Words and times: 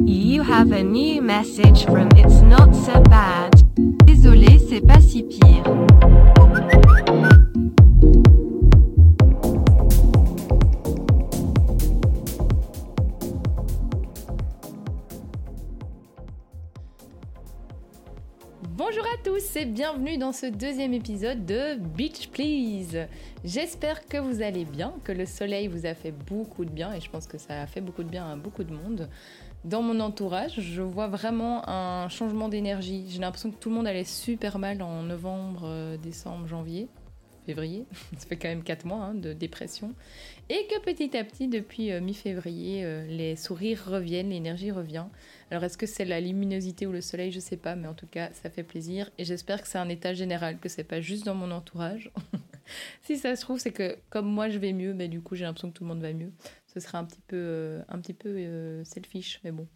You 0.00 0.42
have 0.42 0.72
a 0.72 0.82
new 0.82 1.22
message 1.22 1.84
from 1.84 2.08
It's 2.16 2.40
Not 2.40 2.74
So 2.74 3.00
Bad. 3.02 3.54
Désolé, 4.04 4.58
c'est 4.68 4.80
pas 4.84 5.00
si 5.00 5.22
pire. 5.22 5.62
Bienvenue 19.66 20.16
dans 20.16 20.32
ce 20.32 20.46
deuxième 20.46 20.94
épisode 20.94 21.44
de 21.44 21.74
Beach 21.74 22.28
Please. 22.28 23.06
J'espère 23.44 24.06
que 24.06 24.16
vous 24.16 24.40
allez 24.40 24.64
bien, 24.64 24.94
que 25.04 25.12
le 25.12 25.26
soleil 25.26 25.68
vous 25.68 25.84
a 25.84 25.94
fait 25.94 26.12
beaucoup 26.12 26.64
de 26.64 26.70
bien 26.70 26.94
et 26.94 27.00
je 27.00 27.10
pense 27.10 27.26
que 27.26 27.36
ça 27.36 27.60
a 27.60 27.66
fait 27.66 27.82
beaucoup 27.82 28.02
de 28.02 28.08
bien 28.08 28.30
à 28.30 28.36
beaucoup 28.36 28.64
de 28.64 28.72
monde. 28.72 29.10
Dans 29.64 29.82
mon 29.82 30.00
entourage, 30.00 30.60
je 30.60 30.80
vois 30.80 31.08
vraiment 31.08 31.68
un 31.68 32.08
changement 32.08 32.48
d'énergie. 32.48 33.04
J'ai 33.10 33.20
l'impression 33.20 33.50
que 33.50 33.56
tout 33.56 33.68
le 33.68 33.74
monde 33.74 33.86
allait 33.86 34.04
super 34.04 34.58
mal 34.58 34.80
en 34.80 35.02
novembre, 35.02 35.62
euh, 35.64 35.96
décembre, 35.98 36.46
janvier, 36.46 36.88
février. 37.44 37.84
Ça 38.16 38.26
fait 38.26 38.36
quand 38.36 38.48
même 38.48 38.62
4 38.62 38.86
mois 38.86 39.04
hein, 39.04 39.14
de 39.14 39.34
dépression. 39.34 39.92
Et 40.48 40.66
que 40.70 40.80
petit 40.80 41.14
à 41.18 41.24
petit, 41.24 41.48
depuis 41.48 41.92
euh, 41.92 42.00
mi-février, 42.00 42.82
euh, 42.84 43.06
les 43.06 43.36
sourires 43.36 43.84
reviennent, 43.86 44.30
l'énergie 44.30 44.70
revient. 44.70 45.04
Alors 45.50 45.64
est-ce 45.64 45.76
que 45.76 45.86
c'est 45.86 46.04
la 46.04 46.20
luminosité 46.20 46.86
ou 46.86 46.92
le 46.92 47.00
soleil, 47.00 47.32
je 47.32 47.40
sais 47.40 47.56
pas, 47.56 47.74
mais 47.74 47.88
en 47.88 47.94
tout 47.94 48.06
cas, 48.06 48.30
ça 48.32 48.50
fait 48.50 48.62
plaisir 48.62 49.10
et 49.18 49.24
j'espère 49.24 49.62
que 49.62 49.68
c'est 49.68 49.78
un 49.78 49.88
état 49.88 50.14
général, 50.14 50.58
que 50.58 50.68
c'est 50.68 50.84
pas 50.84 51.00
juste 51.00 51.24
dans 51.24 51.34
mon 51.34 51.50
entourage. 51.50 52.10
si 53.02 53.18
ça 53.18 53.34
se 53.34 53.40
trouve, 53.40 53.58
c'est 53.58 53.72
que 53.72 53.98
comme 54.10 54.26
moi 54.26 54.48
je 54.48 54.58
vais 54.58 54.72
mieux, 54.72 54.94
mais 54.94 55.08
du 55.08 55.20
coup 55.20 55.34
j'ai 55.34 55.44
l'impression 55.44 55.70
que 55.70 55.76
tout 55.76 55.84
le 55.84 55.88
monde 55.88 56.02
va 56.02 56.12
mieux. 56.12 56.32
Ce 56.72 56.78
serait 56.78 56.98
un 56.98 57.04
petit 57.04 57.22
peu, 57.26 57.36
euh, 57.36 57.82
un 57.88 57.98
petit 57.98 58.14
peu 58.14 58.28
euh, 58.28 58.84
selfish, 58.84 59.40
mais 59.42 59.50
bon. 59.50 59.66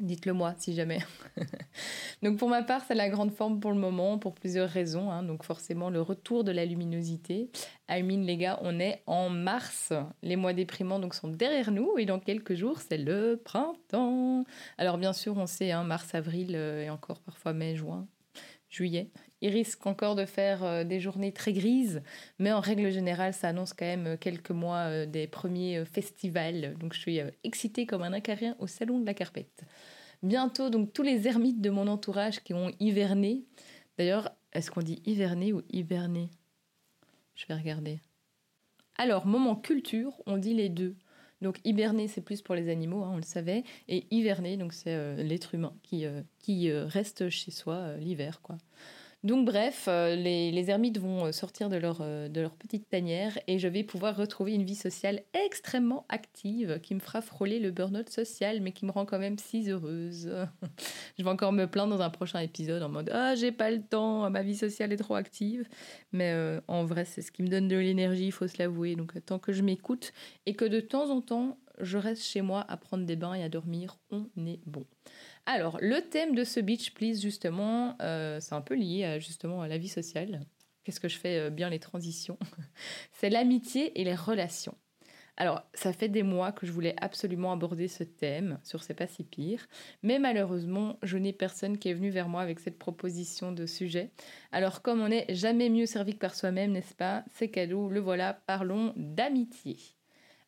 Dites-le 0.00 0.32
moi 0.32 0.54
si 0.58 0.74
jamais. 0.74 1.00
Donc 2.22 2.38
pour 2.38 2.48
ma 2.48 2.62
part, 2.62 2.82
c'est 2.86 2.94
la 2.94 3.08
grande 3.08 3.32
forme 3.32 3.58
pour 3.58 3.72
le 3.72 3.78
moment, 3.78 4.18
pour 4.18 4.34
plusieurs 4.34 4.68
raisons. 4.68 5.10
hein. 5.10 5.22
Donc 5.22 5.42
forcément, 5.42 5.90
le 5.90 6.00
retour 6.00 6.44
de 6.44 6.52
la 6.52 6.64
luminosité. 6.64 7.50
I 7.90 8.02
les 8.02 8.36
gars, 8.36 8.58
on 8.62 8.78
est 8.78 9.02
en 9.06 9.28
mars. 9.28 9.92
Les 10.22 10.36
mois 10.36 10.52
déprimants 10.52 10.98
donc, 10.98 11.14
sont 11.14 11.28
derrière 11.28 11.70
nous 11.70 11.98
et 11.98 12.04
dans 12.04 12.20
quelques 12.20 12.54
jours, 12.54 12.80
c'est 12.80 12.98
le 12.98 13.40
printemps. 13.42 14.44
Alors 14.76 14.98
bien 14.98 15.12
sûr, 15.12 15.36
on 15.36 15.46
sait, 15.46 15.72
hein, 15.72 15.84
mars, 15.84 16.14
avril 16.14 16.54
euh, 16.54 16.82
et 16.84 16.90
encore 16.90 17.20
parfois 17.20 17.52
mai, 17.52 17.74
juin, 17.74 18.06
juillet. 18.68 19.10
Il 19.40 19.50
risque 19.50 19.86
encore 19.86 20.14
de 20.16 20.26
faire 20.26 20.64
euh, 20.64 20.84
des 20.84 21.00
journées 21.00 21.32
très 21.32 21.52
grises, 21.52 22.02
mais 22.38 22.52
en 22.52 22.60
règle 22.60 22.90
générale, 22.90 23.32
ça 23.32 23.48
annonce 23.48 23.72
quand 23.72 23.86
même 23.86 24.06
euh, 24.06 24.16
quelques 24.16 24.50
mois 24.50 25.06
des 25.06 25.26
premiers 25.26 25.84
festivals. 25.84 26.76
Donc 26.78 26.92
je 26.94 27.00
suis 27.00 27.20
excitée 27.42 27.86
comme 27.86 28.02
un 28.02 28.12
acarien 28.12 28.54
au 28.58 28.66
salon 28.66 28.98
de 29.00 29.06
la 29.06 29.14
carpette. 29.14 29.64
Bientôt, 30.22 30.68
donc 30.70 30.92
tous 30.92 31.02
les 31.02 31.28
ermites 31.28 31.60
de 31.60 31.70
mon 31.70 31.86
entourage 31.86 32.42
qui 32.42 32.54
ont 32.54 32.72
hiverné. 32.80 33.44
D'ailleurs, 33.96 34.30
est-ce 34.52 34.70
qu'on 34.70 34.82
dit 34.82 35.00
hiverné 35.04 35.52
ou 35.52 35.62
hiberné 35.70 36.28
Je 37.34 37.46
vais 37.46 37.54
regarder. 37.54 38.00
Alors, 38.96 39.26
moment 39.26 39.54
culture, 39.54 40.20
on 40.26 40.38
dit 40.38 40.54
les 40.54 40.68
deux. 40.68 40.96
Donc 41.40 41.60
hiberner, 41.64 42.08
c'est 42.08 42.20
plus 42.20 42.42
pour 42.42 42.56
les 42.56 42.68
animaux, 42.68 43.04
hein, 43.04 43.10
on 43.12 43.16
le 43.16 43.22
savait, 43.22 43.62
et 43.86 44.06
hiverner, 44.10 44.56
donc 44.56 44.72
c'est 44.72 44.94
euh, 44.94 45.22
l'être 45.22 45.54
humain 45.54 45.72
qui, 45.84 46.04
euh, 46.04 46.22
qui 46.40 46.68
euh, 46.68 46.86
reste 46.86 47.30
chez 47.30 47.52
soi 47.52 47.96
l'hiver, 47.98 48.40
quoi. 48.42 48.58
Donc 49.28 49.44
bref, 49.44 49.84
euh, 49.88 50.14
les, 50.16 50.70
ermites 50.70 50.96
vont 50.96 51.26
euh, 51.26 51.32
sortir 51.32 51.68
de 51.68 51.76
leur, 51.76 51.98
euh, 52.00 52.30
de 52.30 52.40
leur 52.40 52.52
petite 52.52 52.88
tanière 52.88 53.38
et 53.46 53.58
je 53.58 53.68
vais 53.68 53.82
pouvoir 53.82 54.16
retrouver 54.16 54.54
une 54.54 54.62
vie 54.62 54.74
sociale 54.74 55.20
extrêmement 55.34 56.06
active 56.08 56.80
qui 56.82 56.94
me 56.94 56.98
fera 56.98 57.20
frôler 57.20 57.58
le 57.58 57.70
burn-out 57.70 58.08
social 58.08 58.62
mais 58.62 58.72
qui 58.72 58.86
me 58.86 58.90
rend 58.90 59.04
quand 59.04 59.18
même 59.18 59.36
si 59.36 59.70
heureuse. 59.70 60.32
je 61.18 61.22
vais 61.22 61.28
encore 61.28 61.52
me 61.52 61.66
plaindre 61.66 61.94
dans 61.94 62.02
un 62.02 62.08
prochain 62.08 62.40
épisode 62.40 62.82
en 62.82 62.88
mode 62.88 63.10
Ah, 63.12 63.34
j'ai 63.34 63.52
pas 63.52 63.70
le 63.70 63.82
temps, 63.82 64.30
ma 64.30 64.40
vie 64.40 64.56
sociale 64.56 64.94
est 64.94 64.96
trop 64.96 65.16
active. 65.16 65.68
Mais 66.12 66.34
en 66.66 66.86
vrai, 66.86 67.04
c'est 67.04 67.20
ce 67.20 67.30
qui 67.30 67.42
me 67.42 67.48
donne 67.48 67.68
de 67.68 67.76
l'énergie, 67.76 68.28
il 68.28 68.32
faut 68.32 68.48
se 68.48 68.56
l'avouer. 68.58 68.96
Donc 68.96 69.12
tant 69.26 69.38
que 69.38 69.52
je 69.52 69.62
m'écoute 69.62 70.14
et 70.46 70.54
que 70.54 70.64
de 70.64 70.80
temps 70.80 71.10
en 71.10 71.20
temps, 71.20 71.58
je 71.80 71.98
reste 71.98 72.22
chez 72.22 72.42
moi 72.42 72.64
à 72.68 72.76
prendre 72.76 73.04
des 73.04 73.16
bains 73.16 73.34
et 73.34 73.42
à 73.42 73.48
dormir, 73.48 73.98
on 74.10 74.26
est 74.46 74.60
bon. 74.66 74.84
Alors, 75.46 75.78
le 75.80 76.00
thème 76.00 76.34
de 76.34 76.44
ce 76.44 76.60
Beach 76.60 76.92
Please, 76.92 77.20
justement, 77.20 77.96
euh, 78.02 78.38
c'est 78.40 78.54
un 78.54 78.60
peu 78.60 78.74
lié 78.74 79.04
à, 79.04 79.18
justement 79.18 79.62
à 79.62 79.68
la 79.68 79.78
vie 79.78 79.88
sociale. 79.88 80.40
Qu'est-ce 80.84 81.00
que 81.00 81.08
je 81.08 81.18
fais 81.18 81.38
euh, 81.38 81.50
bien 81.50 81.70
les 81.70 81.78
transitions? 81.78 82.38
C'est 83.12 83.30
l'amitié 83.30 84.00
et 84.00 84.04
les 84.04 84.14
relations. 84.14 84.76
Alors, 85.36 85.62
ça 85.72 85.92
fait 85.92 86.08
des 86.08 86.24
mois 86.24 86.50
que 86.50 86.66
je 86.66 86.72
voulais 86.72 86.96
absolument 87.00 87.52
aborder 87.52 87.86
ce 87.86 88.02
thème 88.02 88.58
sur 88.64 88.82
C'est 88.82 88.94
pas 88.94 89.06
si 89.06 89.22
pire, 89.22 89.68
mais 90.02 90.18
malheureusement, 90.18 90.98
je 91.04 91.16
n'ai 91.16 91.32
personne 91.32 91.78
qui 91.78 91.88
est 91.88 91.94
venu 91.94 92.10
vers 92.10 92.28
moi 92.28 92.42
avec 92.42 92.58
cette 92.58 92.78
proposition 92.78 93.52
de 93.52 93.64
sujet. 93.64 94.10
Alors, 94.50 94.82
comme 94.82 95.00
on 95.00 95.08
n'est 95.08 95.26
jamais 95.28 95.70
mieux 95.70 95.86
servi 95.86 96.14
que 96.14 96.18
par 96.18 96.34
soi-même, 96.34 96.72
n'est-ce 96.72 96.94
pas? 96.94 97.24
C'est 97.34 97.50
cadeau, 97.50 97.88
le 97.88 98.00
voilà, 98.00 98.34
parlons 98.34 98.92
d'amitié. 98.96 99.76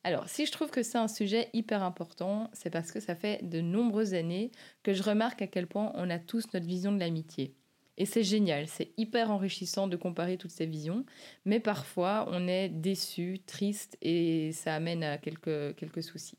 Alors, 0.03 0.29
si 0.29 0.47
je 0.47 0.53
trouve 0.53 0.71
que 0.71 0.83
c'est 0.83 0.99
un 0.99 1.09
sujet 1.09 1.51
hyper 1.53 1.83
important, 1.83 2.51
c'est 2.55 2.71
parce 2.71 2.91
que 2.91 3.01
ça 3.01 3.15
fait 3.15 3.47
de 3.47 3.61
nombreuses 3.61 4.15
années 4.15 4.51
que 4.83 4.95
je 4.95 5.03
remarque 5.03 5.43
à 5.43 5.47
quel 5.47 5.67
point 5.67 5.93
on 5.95 6.09
a 6.09 6.19
tous 6.19 6.47
notre 6.55 6.67
vision 6.67 6.91
de 6.93 6.99
l'amitié. 6.99 7.55
Et 7.99 8.07
c'est 8.07 8.23
génial, 8.25 8.67
c'est 8.67 8.93
hyper 8.97 9.31
enrichissant 9.31 9.87
de 9.87 9.97
comparer 9.97 10.39
toutes 10.39 10.53
ces 10.53 10.65
visions, 10.65 11.05
mais 11.45 11.61
parfois 11.61 12.27
on 12.31 12.49
est 12.49 12.71
déçu, 12.71 13.41
triste 13.45 13.99
et 14.01 14.53
ça 14.53 14.75
amène 14.75 15.05
à 15.05 15.19
quelques, 15.19 15.77
quelques 15.77 16.03
soucis. 16.03 16.39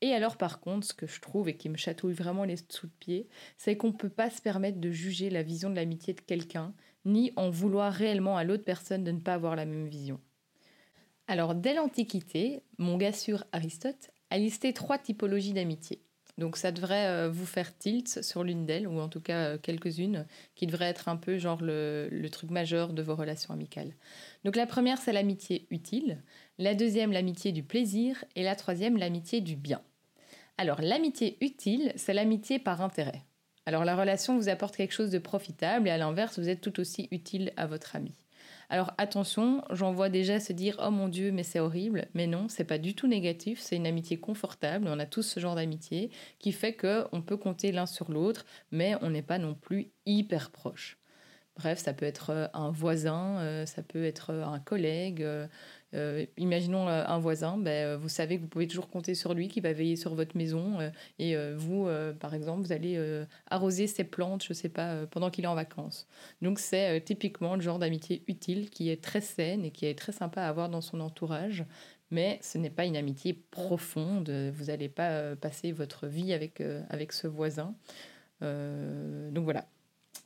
Et 0.00 0.12
alors 0.12 0.36
par 0.36 0.58
contre, 0.58 0.84
ce 0.84 0.92
que 0.92 1.06
je 1.06 1.20
trouve 1.20 1.48
et 1.48 1.56
qui 1.56 1.68
me 1.68 1.76
chatouille 1.76 2.14
vraiment 2.14 2.42
les 2.42 2.56
sous 2.68 2.88
de 2.88 3.26
c'est 3.56 3.76
qu'on 3.76 3.88
ne 3.88 3.92
peut 3.92 4.08
pas 4.08 4.28
se 4.28 4.42
permettre 4.42 4.80
de 4.80 4.90
juger 4.90 5.30
la 5.30 5.44
vision 5.44 5.70
de 5.70 5.76
l'amitié 5.76 6.14
de 6.14 6.20
quelqu'un, 6.20 6.74
ni 7.04 7.32
en 7.36 7.48
vouloir 7.48 7.92
réellement 7.92 8.36
à 8.36 8.42
l'autre 8.42 8.64
personne 8.64 9.04
de 9.04 9.12
ne 9.12 9.20
pas 9.20 9.34
avoir 9.34 9.54
la 9.54 9.66
même 9.66 9.86
vision. 9.86 10.20
Alors, 11.32 11.54
dès 11.54 11.72
l'Antiquité, 11.72 12.62
mon 12.76 12.98
gars 12.98 13.14
sûr 13.14 13.44
Aristote 13.52 14.10
a 14.28 14.36
listé 14.36 14.74
trois 14.74 14.98
typologies 14.98 15.54
d'amitié. 15.54 16.02
Donc, 16.36 16.58
ça 16.58 16.72
devrait 16.72 17.06
euh, 17.06 17.30
vous 17.30 17.46
faire 17.46 17.74
tilt 17.78 18.22
sur 18.22 18.44
l'une 18.44 18.66
d'elles, 18.66 18.86
ou 18.86 19.00
en 19.00 19.08
tout 19.08 19.22
cas 19.22 19.38
euh, 19.46 19.58
quelques-unes, 19.58 20.26
qui 20.54 20.66
devraient 20.66 20.90
être 20.90 21.08
un 21.08 21.16
peu 21.16 21.38
genre 21.38 21.62
le, 21.62 22.10
le 22.10 22.28
truc 22.28 22.50
majeur 22.50 22.92
de 22.92 23.00
vos 23.00 23.16
relations 23.16 23.54
amicales. 23.54 23.94
Donc, 24.44 24.56
la 24.56 24.66
première, 24.66 24.98
c'est 24.98 25.14
l'amitié 25.14 25.66
utile. 25.70 26.22
La 26.58 26.74
deuxième, 26.74 27.12
l'amitié 27.12 27.50
du 27.50 27.62
plaisir. 27.62 28.26
Et 28.36 28.42
la 28.42 28.54
troisième, 28.54 28.98
l'amitié 28.98 29.40
du 29.40 29.56
bien. 29.56 29.80
Alors, 30.58 30.82
l'amitié 30.82 31.38
utile, 31.40 31.94
c'est 31.96 32.12
l'amitié 32.12 32.58
par 32.58 32.82
intérêt. 32.82 33.22
Alors, 33.64 33.86
la 33.86 33.96
relation 33.96 34.36
vous 34.36 34.50
apporte 34.50 34.76
quelque 34.76 34.92
chose 34.92 35.10
de 35.10 35.18
profitable, 35.18 35.88
et 35.88 35.92
à 35.92 35.96
l'inverse, 35.96 36.38
vous 36.38 36.50
êtes 36.50 36.60
tout 36.60 36.78
aussi 36.78 37.08
utile 37.10 37.54
à 37.56 37.66
votre 37.66 37.96
ami. 37.96 38.12
Alors 38.72 38.92
attention, 38.98 39.62
j'en 39.70 39.92
vois 39.92 40.08
déjà 40.08 40.40
se 40.40 40.52
dire 40.52 40.76
oh 40.82 40.90
mon 40.90 41.06
dieu 41.08 41.30
mais 41.30 41.42
c'est 41.44 41.60
horrible, 41.60 42.08
mais 42.14 42.26
non, 42.26 42.48
c'est 42.48 42.64
pas 42.64 42.78
du 42.78 42.94
tout 42.96 43.06
négatif, 43.06 43.60
c'est 43.60 43.76
une 43.76 43.86
amitié 43.86 44.18
confortable, 44.18 44.88
on 44.88 44.98
a 44.98 45.04
tous 45.06 45.22
ce 45.22 45.38
genre 45.40 45.54
d'amitié 45.56 46.10
qui 46.40 46.50
fait 46.52 46.74
que 46.74 47.04
on 47.12 47.22
peut 47.22 47.36
compter 47.36 47.70
l'un 47.70 47.86
sur 47.86 48.10
l'autre, 48.10 48.44
mais 48.72 48.96
on 49.02 49.10
n'est 49.10 49.22
pas 49.22 49.38
non 49.38 49.54
plus 49.54 49.92
hyper 50.06 50.50
proche. 50.50 51.01
Bref, 51.62 51.78
ça 51.78 51.92
peut 51.92 52.06
être 52.06 52.30
euh, 52.30 52.48
un 52.54 52.72
voisin, 52.72 53.38
euh, 53.38 53.66
ça 53.66 53.82
peut 53.82 54.04
être 54.04 54.30
euh, 54.30 54.44
un 54.44 54.58
collègue. 54.58 55.24
imaginons 56.36 56.88
un 56.88 57.18
voisin, 57.18 57.56
ben, 57.56 57.96
vous 57.96 58.08
savez 58.08 58.38
que 58.38 58.42
vous 58.42 58.48
pouvez 58.48 58.66
toujours 58.66 58.88
compter 58.88 59.14
sur 59.14 59.32
lui, 59.32 59.46
qui 59.46 59.60
va 59.60 59.72
veiller 59.72 59.94
sur 59.94 60.14
votre 60.16 60.36
maison. 60.36 60.78
et 61.18 61.36
vous, 61.54 61.86
par 62.18 62.32
exemple, 62.32 62.62
vous 62.62 62.72
allez 62.72 62.98
arroser 63.50 63.86
ses 63.86 64.04
plantes, 64.04 64.42
je 64.42 64.54
sais 64.54 64.70
pas, 64.70 65.06
pendant 65.10 65.28
qu'il 65.28 65.44
est 65.44 65.48
en 65.48 65.54
vacances. 65.54 66.08
Donc 66.40 66.60
c'est 66.60 67.02
typiquement 67.04 67.56
le 67.56 67.60
genre 67.60 67.78
d'amitié 67.78 68.22
utile 68.26 68.70
qui 68.70 68.88
est 68.88 69.02
très 69.04 69.20
saine 69.20 69.66
et 69.66 69.70
qui 69.70 69.84
est 69.84 69.98
très 69.98 70.12
sympa 70.12 70.40
à 70.40 70.48
avoir 70.48 70.70
dans 70.70 70.80
son 70.80 70.98
entourage. 70.98 71.62
Mais 72.10 72.38
ce 72.40 72.56
n'est 72.56 72.70
pas 72.70 72.86
une 72.86 72.96
amitié 72.96 73.34
profonde. 73.50 74.30
Vous 74.30 74.64
n'allez 74.66 74.88
pas 74.88 75.36
passer 75.36 75.72
votre 75.72 76.06
vie 76.06 76.32
avec, 76.32 76.62
avec 76.88 77.12
ce 77.12 77.26
voisin. 77.26 77.74
Donc 78.40 79.44
voilà. 79.44 79.66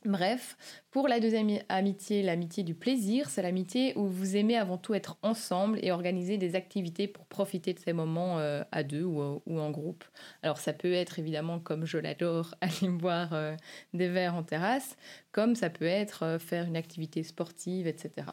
Bref, 0.07 0.55
pour 0.89 1.09
la 1.09 1.19
deuxième 1.19 1.59
amitié, 1.67 2.23
l'amitié 2.23 2.63
du 2.63 2.73
plaisir, 2.73 3.29
c'est 3.29 3.41
l'amitié 3.41 3.91
où 3.97 4.07
vous 4.07 4.37
aimez 4.37 4.55
avant 4.55 4.77
tout 4.77 4.93
être 4.93 5.17
ensemble 5.21 5.79
et 5.83 5.91
organiser 5.91 6.37
des 6.37 6.55
activités 6.55 7.09
pour 7.09 7.25
profiter 7.25 7.73
de 7.73 7.79
ces 7.79 7.91
moments 7.91 8.39
euh, 8.39 8.63
à 8.71 8.83
deux 8.83 9.03
ou, 9.03 9.41
en 9.59 9.69
groupe. 9.69 10.05
Alors 10.43 10.59
ça 10.59 10.71
peut 10.71 10.93
être 10.93 11.19
évidemment, 11.19 11.59
comme 11.59 11.85
je 11.85 11.97
l'adore, 11.97 12.55
aller 12.61 12.89
boire 12.89 13.33
euh, 13.33 13.57
des 13.93 14.07
verres 14.07 14.35
en 14.35 14.43
terrasse, 14.43 14.95
comme 15.33 15.55
ça 15.55 15.69
peut 15.69 15.83
être 15.83 16.23
euh, 16.23 16.39
faire 16.39 16.65
une 16.65 16.77
activité 16.77 17.21
sportive, 17.21 17.85
etc. 17.85 18.27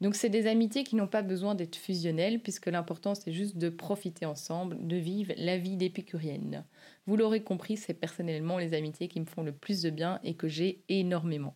Donc 0.00 0.14
c'est 0.14 0.30
des 0.30 0.46
amitiés 0.46 0.84
qui 0.84 0.96
n'ont 0.96 1.06
pas 1.06 1.20
besoin 1.20 1.54
d'être 1.54 1.76
fusionnelles, 1.76 2.40
puisque 2.40 2.66
l'important 2.66 3.14
c'est 3.14 3.32
juste 3.32 3.58
de 3.58 3.68
profiter 3.68 4.24
ensemble, 4.24 4.86
de 4.86 4.96
vivre 4.96 5.34
la 5.36 5.58
vie 5.58 5.76
d'épicurienne. 5.76 6.64
Vous 7.06 7.16
l'aurez 7.16 7.42
compris, 7.42 7.76
c'est 7.76 7.94
personnellement 7.94 8.58
les 8.58 8.74
amitiés 8.74 9.08
qui 9.08 9.20
me 9.20 9.26
font 9.26 9.42
le 9.42 9.52
plus 9.52 9.82
de 9.82 9.90
bien 9.90 10.20
et 10.22 10.34
que 10.34 10.48
j'ai 10.48 10.84
énormément. 10.88 11.54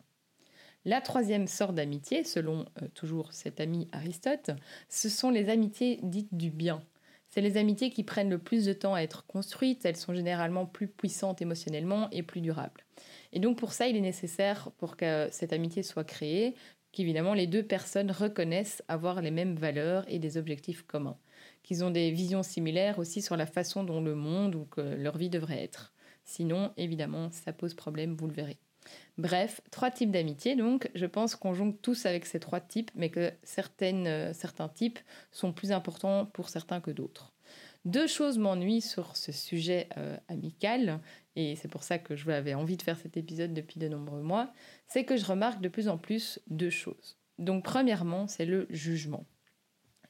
La 0.85 1.01
troisième 1.01 1.47
sorte 1.47 1.75
d'amitié, 1.75 2.25
selon 2.25 2.67
euh, 2.83 2.89
toujours 2.95 3.33
cet 3.33 3.61
ami 3.61 3.89
Aristote, 3.93 4.51
ce 4.89 5.09
sont 5.09 5.31
les 5.31 5.49
amitiés 5.49 5.99
dites 6.03 6.35
du 6.35 6.51
bien. 6.51 6.83
C'est 7.29 7.41
les 7.41 7.57
amitiés 7.57 7.91
qui 7.91 8.05
prennent 8.05 8.31
le 8.31 8.39
plus 8.39 8.67
de 8.67 8.73
temps 8.73 8.95
à 8.95 9.01
être 9.01 9.27
construites, 9.27 9.85
elles 9.85 9.97
sont 9.97 10.15
généralement 10.15 10.67
plus 10.67 10.87
puissantes 10.87 11.41
émotionnellement 11.43 12.09
et 12.11 12.23
plus 12.23 12.41
durables. 12.41 12.85
Et 13.33 13.41
donc 13.41 13.59
pour 13.59 13.73
ça, 13.73 13.89
il 13.89 13.97
est 13.97 14.01
nécessaire, 14.01 14.71
pour 14.79 14.97
que 14.97 15.29
cette 15.33 15.53
amitié 15.53 15.83
soit 15.83 16.05
créée, 16.05 16.55
qu'évidemment 16.95 17.35
les 17.35 17.47
deux 17.47 17.63
personnes 17.63 18.11
reconnaissent 18.11 18.83
avoir 18.89 19.21
les 19.21 19.31
mêmes 19.31 19.57
valeurs 19.57 20.05
et 20.09 20.19
des 20.19 20.39
objectifs 20.39 20.83
communs, 20.83 21.19
qu'ils 21.63 21.85
ont 21.85 21.91
des 21.91 22.11
visions 22.11 22.43
similaires 22.43 22.99
aussi 22.99 23.21
sur 23.21 23.37
la 23.37 23.47
façon 23.47 23.85
dont 23.85 24.01
le 24.01 24.15
monde 24.15 24.55
ou 24.55 24.65
que 24.65 24.81
leur 24.81 25.19
vie 25.19 25.29
devrait 25.29 25.63
être. 25.63 25.93
Sinon, 26.25 26.73
évidemment, 26.77 27.31
ça 27.33 27.53
pose 27.53 27.75
problème, 27.75 28.15
vous 28.15 28.29
le 28.29 28.33
verrez. 28.33 28.59
Bref, 29.19 29.61
trois 29.71 29.91
types 29.91 30.11
d'amitié, 30.11 30.57
donc 30.57 30.91
je 30.95 31.07
pense 31.07 31.37
qu'on 31.37 31.55
jongle 31.55 31.77
tous 31.77 32.07
avec 32.07 32.27
ces 32.27 32.41
trois 32.41 32.61
types, 32.61 32.91
mais 32.95 33.11
que 33.11 33.33
euh, 33.83 34.33
certains 34.33 34.69
types 34.69 34.99
sont 35.33 35.53
plus 35.53 35.73
importants 35.73 36.27
pour 36.27 36.49
certains 36.49 36.81
que 36.81 36.91
d'autres. 36.91 37.33
Deux 37.85 38.07
choses 38.07 38.39
m'ennuient 38.39 38.81
sur 38.81 39.17
ce 39.17 39.31
sujet 39.31 39.89
euh, 39.99 40.17
amical, 40.29 41.01
et 41.37 41.57
c'est 41.57 41.69
pour 41.69 41.83
ça 41.83 41.99
que 41.99 42.17
je 42.17 42.31
avais 42.31 42.55
envie 42.55 42.77
de 42.77 42.83
faire 42.83 42.99
cet 42.99 43.17
épisode 43.17 43.55
depuis 43.55 43.79
de 43.79 43.89
nombreux 43.89 44.23
mois, 44.23 44.53
c'est 44.87 45.05
que 45.05 45.17
je 45.17 45.25
remarque 45.25 45.61
de 45.61 45.69
plus 45.69 45.89
en 45.89 45.99
plus 45.99 46.41
deux 46.49 46.71
choses. 46.71 47.17
Donc 47.39 47.65
premièrement, 47.65 48.27
c'est 48.27 48.47
le 48.47 48.67
jugement. 48.71 49.27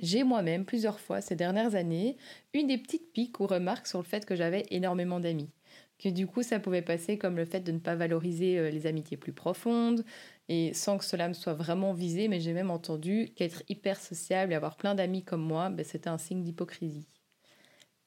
J'ai 0.01 0.25
moi-même 0.25 0.65
plusieurs 0.65 1.01
fois 1.01 1.21
ces 1.21 1.37
dernières 1.37 1.77
années 1.77 2.17
eu 2.53 2.65
des 2.65 2.79
petites 2.79 3.13
piques 3.13 3.41
ou 3.41 3.47
remarques 3.47 3.87
sur 3.87 3.99
le 3.99 4.05
fait 4.05 4.27
que 4.27 4.35
j'avais 4.35 4.67
énormément 4.71 5.21
d'amis 5.21 5.51
que 5.99 6.09
du 6.09 6.27
coup 6.27 6.43
ça 6.43 6.61
pouvait 6.61 6.83
passer 6.83 7.19
comme 7.19 7.37
le 7.37 7.45
fait 7.45 7.61
de 7.61 7.73
ne 7.73 7.79
pas 7.79 7.95
valoriser 7.95 8.59
euh, 8.59 8.71
les 8.71 8.87
amitiés 8.87 9.17
plus 9.17 9.33
profondes, 9.33 10.05
et 10.49 10.75
sans 10.75 10.99
que 10.99 11.05
cela 11.05 11.29
me 11.29 11.35
soit 11.35 11.55
vraiment 11.55 11.93
visé, 11.93 12.29
mais 12.29 12.41
j'ai 12.41 12.53
même 12.53 12.71
entendu 12.71 13.31
qu'être 13.37 13.63
hyper 13.69 13.99
sociable 13.99 14.53
et 14.53 14.57
avoir 14.57 14.77
plein 14.77 14.95
d'amis 14.95 15.25
comme 15.25 15.43
moi, 15.43 15.71
ben, 15.71 15.85
c'était 15.85 16.11
un 16.11 16.19
signe 16.19 16.43
d'hypocrisie. 16.43 17.09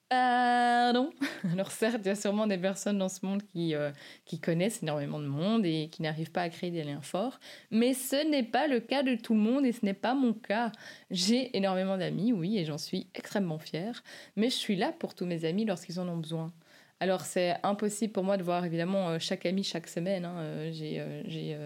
Pardon 0.09 1.09
Alors 1.51 1.71
certes, 1.71 2.00
il 2.04 2.07
y 2.07 2.12
a 2.12 2.15
sûrement 2.15 2.48
des 2.48 2.57
personnes 2.57 2.98
dans 2.98 3.09
ce 3.09 3.25
monde 3.25 3.44
qui, 3.44 3.75
euh, 3.75 3.92
qui 4.24 4.39
connaissent 4.39 4.81
énormément 4.81 5.19
de 5.19 5.25
monde 5.25 5.65
et 5.65 5.89
qui 5.92 6.01
n'arrivent 6.01 6.31
pas 6.31 6.44
à 6.44 6.50
créer 6.50 6.71
des 6.71 6.83
liens 6.83 7.01
forts, 7.01 7.39
mais 7.71 7.94
ce 7.94 8.30
n'est 8.30 8.44
pas 8.44 8.68
le 8.68 8.80
cas 8.80 9.04
de 9.04 9.15
tout 9.15 9.33
le 9.33 9.42
monde 9.42 9.65
et 9.65 9.74
ce 9.74 9.86
n'est 9.86 9.94
pas 9.94 10.13
mon 10.13 10.33
cas. 10.33 10.71
J'ai 11.12 11.56
énormément 11.57 11.98
d'amis, 11.98 12.31
oui, 12.31 12.57
et 12.57 12.63
j'en 12.63 12.77
suis 12.77 13.07
extrêmement 13.15 13.59
fière, 13.59 14.01
mais 14.38 14.50
je 14.50 14.56
suis 14.56 14.77
là 14.77 14.94
pour 14.98 15.13
tous 15.13 15.25
mes 15.25 15.44
amis 15.44 15.65
lorsqu'ils 15.65 16.00
en 16.00 16.07
ont 16.07 16.18
besoin. 16.18 16.54
Alors 16.99 17.21
c'est 17.21 17.55
impossible 17.61 18.11
pour 18.11 18.23
moi 18.23 18.38
de 18.38 18.44
voir 18.44 18.65
évidemment 18.65 19.09
euh, 19.09 19.19
chaque 19.19 19.45
ami 19.45 19.63
chaque 19.63 19.88
semaine. 19.88 20.25
Hein. 20.25 20.38
Euh, 20.39 20.71
j'ai 20.71 21.57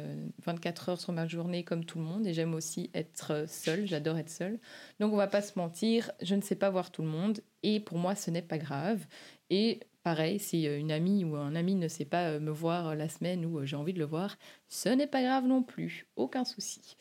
24 0.46 0.90
euh, 0.90 0.92
heures 0.92 1.00
sur 1.00 1.14
ma 1.14 1.26
journée 1.26 1.64
comme 1.64 1.86
tout 1.86 2.00
le 2.00 2.04
monde 2.04 2.28
et 2.28 2.34
j'aime 2.34 2.54
aussi 2.54 2.90
être 2.94 3.46
seule, 3.48 3.86
j'adore 3.86 4.18
être 4.18 4.30
seule. 4.30 4.60
Donc 5.00 5.14
on 5.14 5.18
va 5.18 5.28
pas 5.28 5.42
se 5.42 5.58
mentir, 5.58 6.12
je 6.22 6.36
ne 6.36 6.42
sais 6.42 6.56
pas 6.56 6.70
voir 6.70 6.92
tout 6.92 7.02
le 7.02 7.08
monde 7.08 7.40
et 7.64 7.80
pour 7.80 7.98
moi 7.98 8.14
ce 8.14 8.30
n'est 8.30 8.42
pas 8.42 8.58
grave. 8.58 9.06
Et 9.50 9.80
pareil, 10.04 10.38
si 10.38 10.66
une 10.66 10.92
amie 10.92 11.24
ou 11.24 11.38
un 11.38 11.56
ami 11.56 11.76
ne 11.76 11.88
sait 11.88 12.06
pas 12.06 12.38
me 12.40 12.52
voir 12.52 12.96
la 12.96 13.08
semaine 13.08 13.46
où 13.46 13.66
j'ai 13.66 13.78
envie 13.78 13.94
de 13.94 14.00
le 14.00 14.06
voir, 14.06 14.38
ce 14.68 14.90
n'est 14.90 15.08
pas 15.08 15.24
grave 15.24 15.46
non 15.46 15.64
plus, 15.64 16.08
aucun 16.18 16.44
souci. 16.44 16.98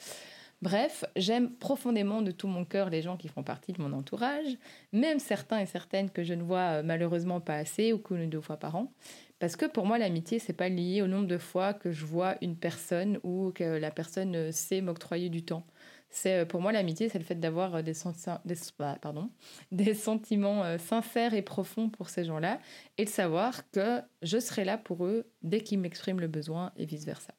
Bref, 0.63 1.07
j'aime 1.17 1.51
profondément 1.55 2.21
de 2.21 2.33
tout 2.33 2.47
mon 2.47 2.67
cœur 2.67 2.91
les 2.91 3.01
gens 3.01 3.17
qui 3.17 3.29
font 3.29 3.43
partie 3.43 3.73
de 3.73 3.81
mon 3.81 3.95
entourage, 3.95 4.59
même 4.93 5.19
certains 5.19 5.59
et 5.59 5.65
certaines 5.65 6.11
que 6.11 6.23
je 6.23 6.35
ne 6.35 6.43
vois 6.43 6.81
euh, 6.81 6.83
malheureusement 6.83 7.41
pas 7.41 7.55
assez 7.55 7.95
ou 7.95 7.99
qu'une 7.99 8.25
ou 8.25 8.27
deux 8.27 8.43
fois 8.43 8.59
par 8.59 8.77
an. 8.77 8.93
Parce 9.39 9.57
que 9.57 9.65
pour 9.65 9.87
moi, 9.87 9.97
l'amitié, 9.97 10.39
c'est 10.39 10.53
pas 10.53 10.69
lié 10.69 11.01
au 11.01 11.07
nombre 11.07 11.27
de 11.27 11.39
fois 11.39 11.73
que 11.73 11.93
je 11.93 12.05
vois 12.05 12.37
une 12.43 12.57
personne 12.57 13.19
ou 13.23 13.53
que 13.55 13.65
la 13.65 13.91
personne 13.91 14.37
euh, 14.37 14.53
sait 14.53 14.83
m'octroyer 14.83 15.31
du 15.31 15.43
temps. 15.47 15.65
C'est 16.11 16.41
euh, 16.41 16.45
pour 16.45 16.61
moi 16.61 16.73
l'amitié, 16.73 17.09
c'est 17.09 17.19
le 17.19 17.25
fait 17.25 17.41
d'avoir 17.41 17.83
des, 17.83 17.95
bah, 18.79 18.99
pardon, 19.01 19.31
des 19.73 19.95
sentiments 19.95 20.77
sincères 20.77 21.33
et 21.33 21.43
profonds 21.43 21.89
pour 21.89 22.11
ces 22.11 22.25
gens-là 22.25 22.61
et 22.99 23.07
de 23.07 23.11
savoir 23.11 23.71
que 23.71 24.03
je 24.21 24.39
serai 24.39 24.67
là 24.67 24.77
pour 24.77 25.07
eux 25.07 25.25
dès 25.43 25.63
qu'ils 25.63 25.79
m'expriment 25.79 26.21
le 26.21 26.29
besoin 26.29 26.73
et 26.77 26.85
vice 26.85 27.07
versa. 27.07 27.33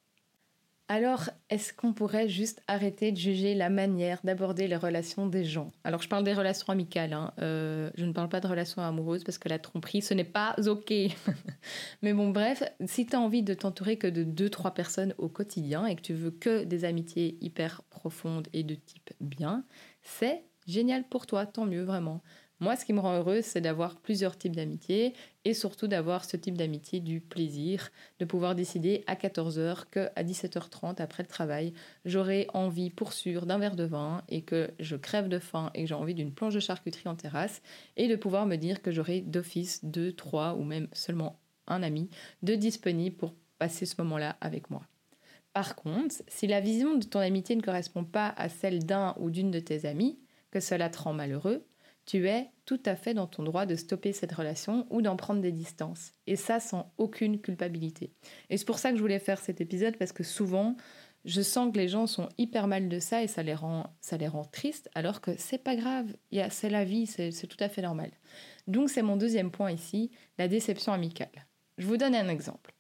Alors, 0.93 1.29
est-ce 1.49 1.71
qu'on 1.71 1.93
pourrait 1.93 2.27
juste 2.27 2.61
arrêter 2.67 3.13
de 3.13 3.17
juger 3.17 3.55
la 3.55 3.69
manière 3.69 4.19
d'aborder 4.25 4.67
les 4.67 4.75
relations 4.75 5.25
des 5.25 5.45
gens? 5.45 5.71
Alors, 5.85 6.01
je 6.01 6.09
parle 6.09 6.25
des 6.25 6.33
relations 6.33 6.67
amicales, 6.67 7.13
hein. 7.13 7.31
euh, 7.41 7.89
je 7.95 8.03
ne 8.03 8.11
parle 8.11 8.27
pas 8.27 8.41
de 8.41 8.47
relations 8.47 8.81
amoureuses 8.81 9.23
parce 9.23 9.37
que 9.37 9.47
la 9.47 9.57
tromperie, 9.57 10.01
ce 10.01 10.13
n'est 10.13 10.25
pas 10.25 10.53
OK. 10.67 10.91
Mais 12.01 12.11
bon, 12.11 12.31
bref, 12.31 12.63
si 12.87 13.05
tu 13.05 13.15
as 13.15 13.21
envie 13.21 13.41
de 13.41 13.53
t'entourer 13.53 13.97
que 13.97 14.07
de 14.07 14.23
deux, 14.23 14.49
trois 14.49 14.73
personnes 14.73 15.15
au 15.17 15.29
quotidien 15.29 15.85
et 15.85 15.95
que 15.95 16.01
tu 16.01 16.13
veux 16.13 16.31
que 16.31 16.65
des 16.65 16.83
amitiés 16.83 17.37
hyper 17.39 17.83
profondes 17.89 18.49
et 18.51 18.63
de 18.63 18.75
type 18.75 19.11
bien, 19.21 19.63
c'est 20.01 20.43
génial 20.67 21.07
pour 21.07 21.25
toi, 21.25 21.45
tant 21.45 21.65
mieux 21.65 21.83
vraiment. 21.83 22.21
Moi, 22.61 22.75
ce 22.75 22.85
qui 22.85 22.93
me 22.93 22.99
rend 22.99 23.15
heureuse, 23.15 23.43
c'est 23.43 23.59
d'avoir 23.59 23.95
plusieurs 23.95 24.37
types 24.37 24.55
d'amitié 24.55 25.15
et 25.45 25.55
surtout 25.55 25.87
d'avoir 25.87 26.23
ce 26.23 26.37
type 26.37 26.55
d'amitié 26.55 26.99
du 26.99 27.19
plaisir, 27.19 27.89
de 28.19 28.25
pouvoir 28.25 28.53
décider 28.53 29.03
à 29.07 29.15
14h 29.15 29.89
qu'à 29.89 30.23
17h30 30.23 31.01
après 31.01 31.23
le 31.23 31.27
travail, 31.27 31.73
j'aurai 32.05 32.45
envie 32.53 32.91
pour 32.91 33.13
sûr 33.13 33.47
d'un 33.47 33.57
verre 33.57 33.75
de 33.75 33.85
vin 33.85 34.21
et 34.29 34.43
que 34.43 34.69
je 34.79 34.95
crève 34.95 35.27
de 35.27 35.39
faim 35.39 35.71
et 35.73 35.81
que 35.81 35.87
j'ai 35.87 35.95
envie 35.95 36.13
d'une 36.13 36.31
planche 36.31 36.53
de 36.53 36.59
charcuterie 36.59 37.09
en 37.09 37.15
terrasse 37.15 37.63
et 37.97 38.07
de 38.07 38.15
pouvoir 38.15 38.45
me 38.45 38.57
dire 38.57 38.83
que 38.83 38.91
j'aurai 38.91 39.21
d'office 39.21 39.83
deux, 39.83 40.13
trois 40.13 40.53
ou 40.53 40.63
même 40.63 40.87
seulement 40.93 41.39
un 41.65 41.81
ami 41.81 42.11
de 42.43 42.53
disponible 42.53 43.15
pour 43.15 43.33
passer 43.57 43.87
ce 43.87 43.99
moment-là 44.03 44.37
avec 44.39 44.69
moi. 44.69 44.83
Par 45.53 45.75
contre, 45.75 46.13
si 46.27 46.45
la 46.45 46.61
vision 46.61 46.95
de 46.95 47.05
ton 47.05 47.21
amitié 47.21 47.55
ne 47.55 47.63
correspond 47.63 48.03
pas 48.03 48.35
à 48.37 48.49
celle 48.49 48.85
d'un 48.85 49.15
ou 49.19 49.31
d'une 49.31 49.49
de 49.49 49.59
tes 49.59 49.87
amis, 49.87 50.19
que 50.51 50.59
cela 50.59 50.89
te 50.89 50.99
rend 50.99 51.13
malheureux, 51.13 51.65
tu 52.11 52.27
es 52.27 52.49
tout 52.65 52.81
à 52.85 52.97
fait 52.97 53.13
dans 53.13 53.25
ton 53.25 53.41
droit 53.41 53.65
de 53.65 53.77
stopper 53.77 54.11
cette 54.11 54.33
relation 54.33 54.85
ou 54.89 55.01
d'en 55.01 55.15
prendre 55.15 55.39
des 55.39 55.53
distances. 55.53 56.11
Et 56.27 56.35
ça 56.35 56.59
sans 56.59 56.91
aucune 56.97 57.39
culpabilité. 57.39 58.11
Et 58.49 58.57
c'est 58.57 58.65
pour 58.65 58.79
ça 58.79 58.91
que 58.91 58.97
je 58.97 59.01
voulais 59.01 59.17
faire 59.17 59.39
cet 59.39 59.61
épisode 59.61 59.95
parce 59.95 60.11
que 60.11 60.25
souvent, 60.25 60.75
je 61.23 61.41
sens 61.41 61.71
que 61.71 61.77
les 61.77 61.87
gens 61.87 62.07
sont 62.07 62.27
hyper 62.37 62.67
mal 62.67 62.89
de 62.89 62.99
ça 62.99 63.23
et 63.23 63.27
ça 63.27 63.43
les 63.43 63.53
rend, 63.53 63.95
ça 64.01 64.17
les 64.17 64.27
rend 64.27 64.43
tristes 64.43 64.89
alors 64.93 65.21
que 65.21 65.31
c'est 65.37 65.63
pas 65.63 65.77
grave, 65.77 66.13
c'est 66.49 66.69
la 66.69 66.83
vie, 66.83 67.05
c'est 67.05 67.47
tout 67.47 67.63
à 67.63 67.69
fait 67.69 67.81
normal. 67.81 68.11
Donc 68.67 68.89
c'est 68.89 69.03
mon 69.03 69.15
deuxième 69.15 69.49
point 69.49 69.71
ici, 69.71 70.11
la 70.37 70.49
déception 70.49 70.91
amicale. 70.91 71.47
Je 71.77 71.87
vous 71.87 71.95
donne 71.95 72.13
un 72.13 72.27
exemple. 72.27 72.75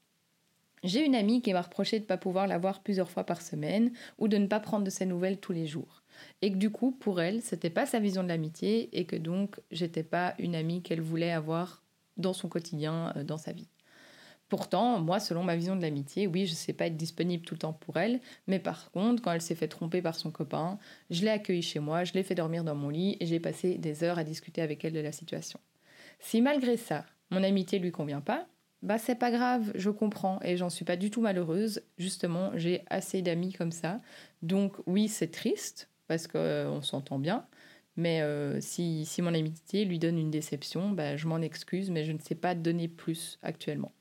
J'ai 0.83 1.05
une 1.05 1.15
amie 1.15 1.41
qui 1.41 1.53
m'a 1.53 1.61
reproché 1.61 1.99
de 1.99 2.03
ne 2.03 2.07
pas 2.07 2.17
pouvoir 2.17 2.47
la 2.47 2.57
voir 2.57 2.83
plusieurs 2.83 3.09
fois 3.09 3.23
par 3.23 3.41
semaine 3.41 3.93
ou 4.17 4.27
de 4.27 4.35
ne 4.35 4.47
pas 4.47 4.59
prendre 4.59 4.83
de 4.83 4.89
ses 4.89 5.05
nouvelles 5.05 5.39
tous 5.39 5.53
les 5.53 5.67
jours 5.67 6.00
et 6.41 6.51
que 6.51 6.57
du 6.57 6.69
coup, 6.69 6.91
pour 6.91 7.21
elle, 7.21 7.41
c'était 7.41 7.69
pas 7.69 7.85
sa 7.85 7.99
vision 7.99 8.23
de 8.23 8.27
l'amitié 8.27 8.89
et 8.97 9.05
que 9.05 9.15
donc 9.15 9.59
j'étais 9.71 10.03
pas 10.03 10.35
une 10.39 10.55
amie 10.55 10.81
qu'elle 10.81 11.01
voulait 11.01 11.31
avoir 11.31 11.81
dans 12.17 12.33
son 12.33 12.49
quotidien, 12.49 13.13
euh, 13.15 13.23
dans 13.23 13.37
sa 13.37 13.51
vie. 13.51 13.69
Pourtant, 14.49 14.99
moi, 14.99 15.21
selon 15.21 15.43
ma 15.43 15.55
vision 15.55 15.77
de 15.77 15.81
l'amitié, 15.81 16.27
oui, 16.27 16.45
je 16.45 16.53
sais 16.53 16.73
pas 16.73 16.87
être 16.87 16.97
disponible 16.97 17.45
tout 17.45 17.53
le 17.53 17.59
temps 17.59 17.71
pour 17.71 17.95
elle, 17.95 18.19
mais 18.47 18.59
par 18.59 18.91
contre, 18.91 19.21
quand 19.21 19.31
elle 19.31 19.41
s'est 19.41 19.55
fait 19.55 19.69
tromper 19.69 20.01
par 20.01 20.15
son 20.15 20.29
copain, 20.29 20.77
je 21.09 21.21
l'ai 21.21 21.29
accueillie 21.29 21.61
chez 21.61 21.79
moi, 21.79 22.03
je 22.03 22.11
l'ai 22.11 22.23
fait 22.23 22.35
dormir 22.35 22.65
dans 22.65 22.75
mon 22.75 22.89
lit 22.89 23.15
et 23.21 23.25
j'ai 23.25 23.39
passé 23.39 23.77
des 23.77 24.03
heures 24.03 24.19
à 24.19 24.25
discuter 24.25 24.61
avec 24.61 24.83
elle 24.83 24.91
de 24.91 24.99
la 24.99 25.13
situation. 25.13 25.57
Si 26.19 26.41
malgré 26.41 26.75
ça, 26.75 27.05
mon 27.29 27.43
amitié 27.43 27.79
lui 27.79 27.93
convient 27.93 28.19
pas, 28.19 28.45
bah 28.81 28.97
c'est 28.97 29.15
pas 29.15 29.31
grave, 29.31 29.71
je 29.75 29.89
comprends 29.89 30.39
et 30.41 30.57
j'en 30.57 30.69
suis 30.69 30.85
pas 30.85 30.97
du 30.97 31.11
tout 31.11 31.21
malheureuse. 31.21 31.83
Justement, 31.97 32.51
j'ai 32.55 32.83
assez 32.89 33.21
d'amis 33.21 33.53
comme 33.53 33.71
ça. 33.71 34.01
Donc 34.41 34.73
oui, 34.85 35.07
c'est 35.07 35.31
triste, 35.31 35.89
parce 36.11 36.27
qu'on 36.27 36.39
euh, 36.39 36.81
s'entend 36.81 37.19
bien. 37.19 37.45
Mais 37.95 38.21
euh, 38.21 38.59
si, 38.59 39.05
si, 39.05 39.21
mon 39.21 39.33
amitié 39.33 39.85
lui 39.85 39.97
donne 39.97 40.17
une 40.17 40.29
déception, 40.29 40.89
bah, 40.89 41.15
je 41.15 41.25
m'en 41.25 41.37
excuse, 41.37 41.89
mais 41.89 42.03
je 42.03 42.11
ne 42.11 42.19
sais 42.19 42.35
pas 42.35 42.53
donner 42.53 42.89
plus 42.89 43.39
actuellement. 43.43 43.93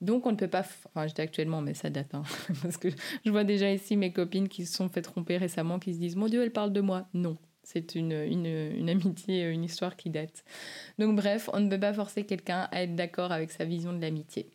Donc 0.00 0.24
on 0.26 0.30
ne 0.30 0.36
peut 0.36 0.46
pas, 0.46 0.60
enfin 0.60 1.08
j'étais 1.08 1.22
actuellement, 1.22 1.60
mais 1.60 1.74
ça 1.74 1.90
date, 1.90 2.14
hein, 2.14 2.22
parce 2.62 2.76
que 2.76 2.86
je 3.24 3.30
vois 3.32 3.42
déjà 3.42 3.72
ici 3.72 3.96
mes 3.96 4.12
copines 4.12 4.48
qui 4.48 4.66
se 4.66 4.76
sont 4.76 4.88
fait 4.88 5.02
tromper 5.02 5.36
récemment, 5.36 5.80
qui 5.80 5.94
se 5.94 5.98
disent, 5.98 6.14
mon 6.14 6.28
Dieu, 6.28 6.44
elle 6.44 6.52
parle 6.52 6.72
de 6.72 6.80
moi. 6.80 7.08
Non, 7.12 7.36
c'est 7.64 7.96
une, 7.96 8.12
une, 8.12 8.46
une, 8.46 8.88
amitié, 8.88 9.42
une 9.48 9.64
histoire 9.64 9.96
qui 9.96 10.10
date. 10.10 10.44
Donc 11.00 11.16
bref, 11.16 11.50
on 11.52 11.58
ne 11.58 11.68
peut 11.68 11.80
pas 11.80 11.92
forcer 11.92 12.24
quelqu'un 12.24 12.68
à 12.70 12.84
être 12.84 12.94
d'accord 12.94 13.32
avec 13.32 13.50
sa 13.50 13.64
vision 13.64 13.92
de 13.92 14.00
l'amitié. 14.00 14.48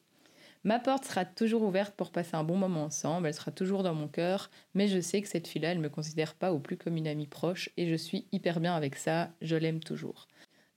Ma 0.65 0.79
porte 0.79 1.05
sera 1.05 1.25
toujours 1.25 1.63
ouverte 1.63 1.93
pour 1.95 2.11
passer 2.11 2.35
un 2.35 2.43
bon 2.45 2.55
moment 2.55 2.85
ensemble, 2.85 3.27
elle 3.27 3.33
sera 3.33 3.51
toujours 3.51 3.83
dans 3.83 3.93
mon 3.93 4.07
cœur, 4.07 4.49
mais 4.73 4.87
je 4.87 5.01
sais 5.01 5.21
que 5.21 5.27
cette 5.27 5.47
fille-là, 5.47 5.71
elle 5.71 5.79
ne 5.79 5.83
me 5.83 5.89
considère 5.89 6.35
pas 6.35 6.53
au 6.53 6.59
plus 6.59 6.77
comme 6.77 6.95
une 6.95 7.07
amie 7.07 7.27
proche 7.27 7.69
et 7.75 7.87
je 7.89 7.95
suis 7.95 8.27
hyper 8.31 8.61
bien 8.61 8.73
avec 8.73 8.95
ça, 8.95 9.29
je 9.41 9.57
l'aime 9.57 9.81
toujours. 9.81 10.27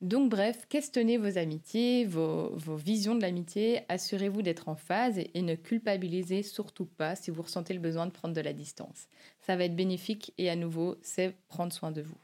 Donc 0.03 0.29
bref, 0.29 0.67
questionnez 0.69 1.19
vos 1.19 1.39
amitiés, 1.39 2.05
vos, 2.05 2.57
visions 2.77 3.15
de 3.15 3.23
l'amitié, 3.23 3.83
assurez-vous 3.89 4.43
d'être 4.43 4.69
en 4.69 4.75
phase 4.75 5.19
et, 5.19 5.31
et, 5.35 5.43
ne 5.43 5.55
culpabilisez 5.55 6.43
surtout 6.43 6.85
pas 6.85 7.17
si 7.17 7.31
vous 7.31 7.43
ressentez 7.43 7.73
le 7.73 7.81
besoin 7.81 8.07
de 8.07 8.11
prendre 8.11 8.35
de 8.35 8.41
la 8.41 8.53
distance. 8.53 9.07
Ça 9.41 9.57
va 9.57 9.65
être 9.65 9.77
bénéfique 9.77 10.35
et 10.37 10.51
à 10.51 10.57
nouveau, 10.57 10.97
c'est 11.01 11.35
prendre 11.49 11.73
soin 11.73 11.93
de 11.93 12.03
vous. 12.03 12.19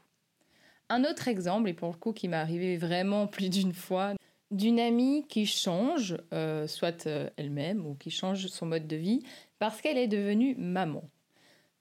Un 0.89 1.05
autre 1.05 1.27
exemple, 1.27 1.69
et 1.69 1.73
pour 1.73 1.89
le 1.89 1.97
coup 1.97 2.13
qui 2.13 2.27
m'est 2.27 2.37
arrivé 2.37 2.77
vraiment 2.77 3.25
plus 3.27 3.49
d'une 3.49 3.73
fois, 3.73 4.13
d'une 4.53 4.79
amie 4.79 5.25
qui 5.27 5.45
change, 5.45 6.15
euh, 6.31 6.67
soit 6.67 7.07
euh, 7.07 7.29
elle-même 7.37 7.85
ou 7.85 7.95
qui 7.95 8.11
change 8.11 8.47
son 8.47 8.67
mode 8.67 8.87
de 8.87 8.95
vie, 8.95 9.23
parce 9.59 9.81
qu'elle 9.81 9.97
est 9.97 10.07
devenue 10.07 10.55
maman. 10.57 11.03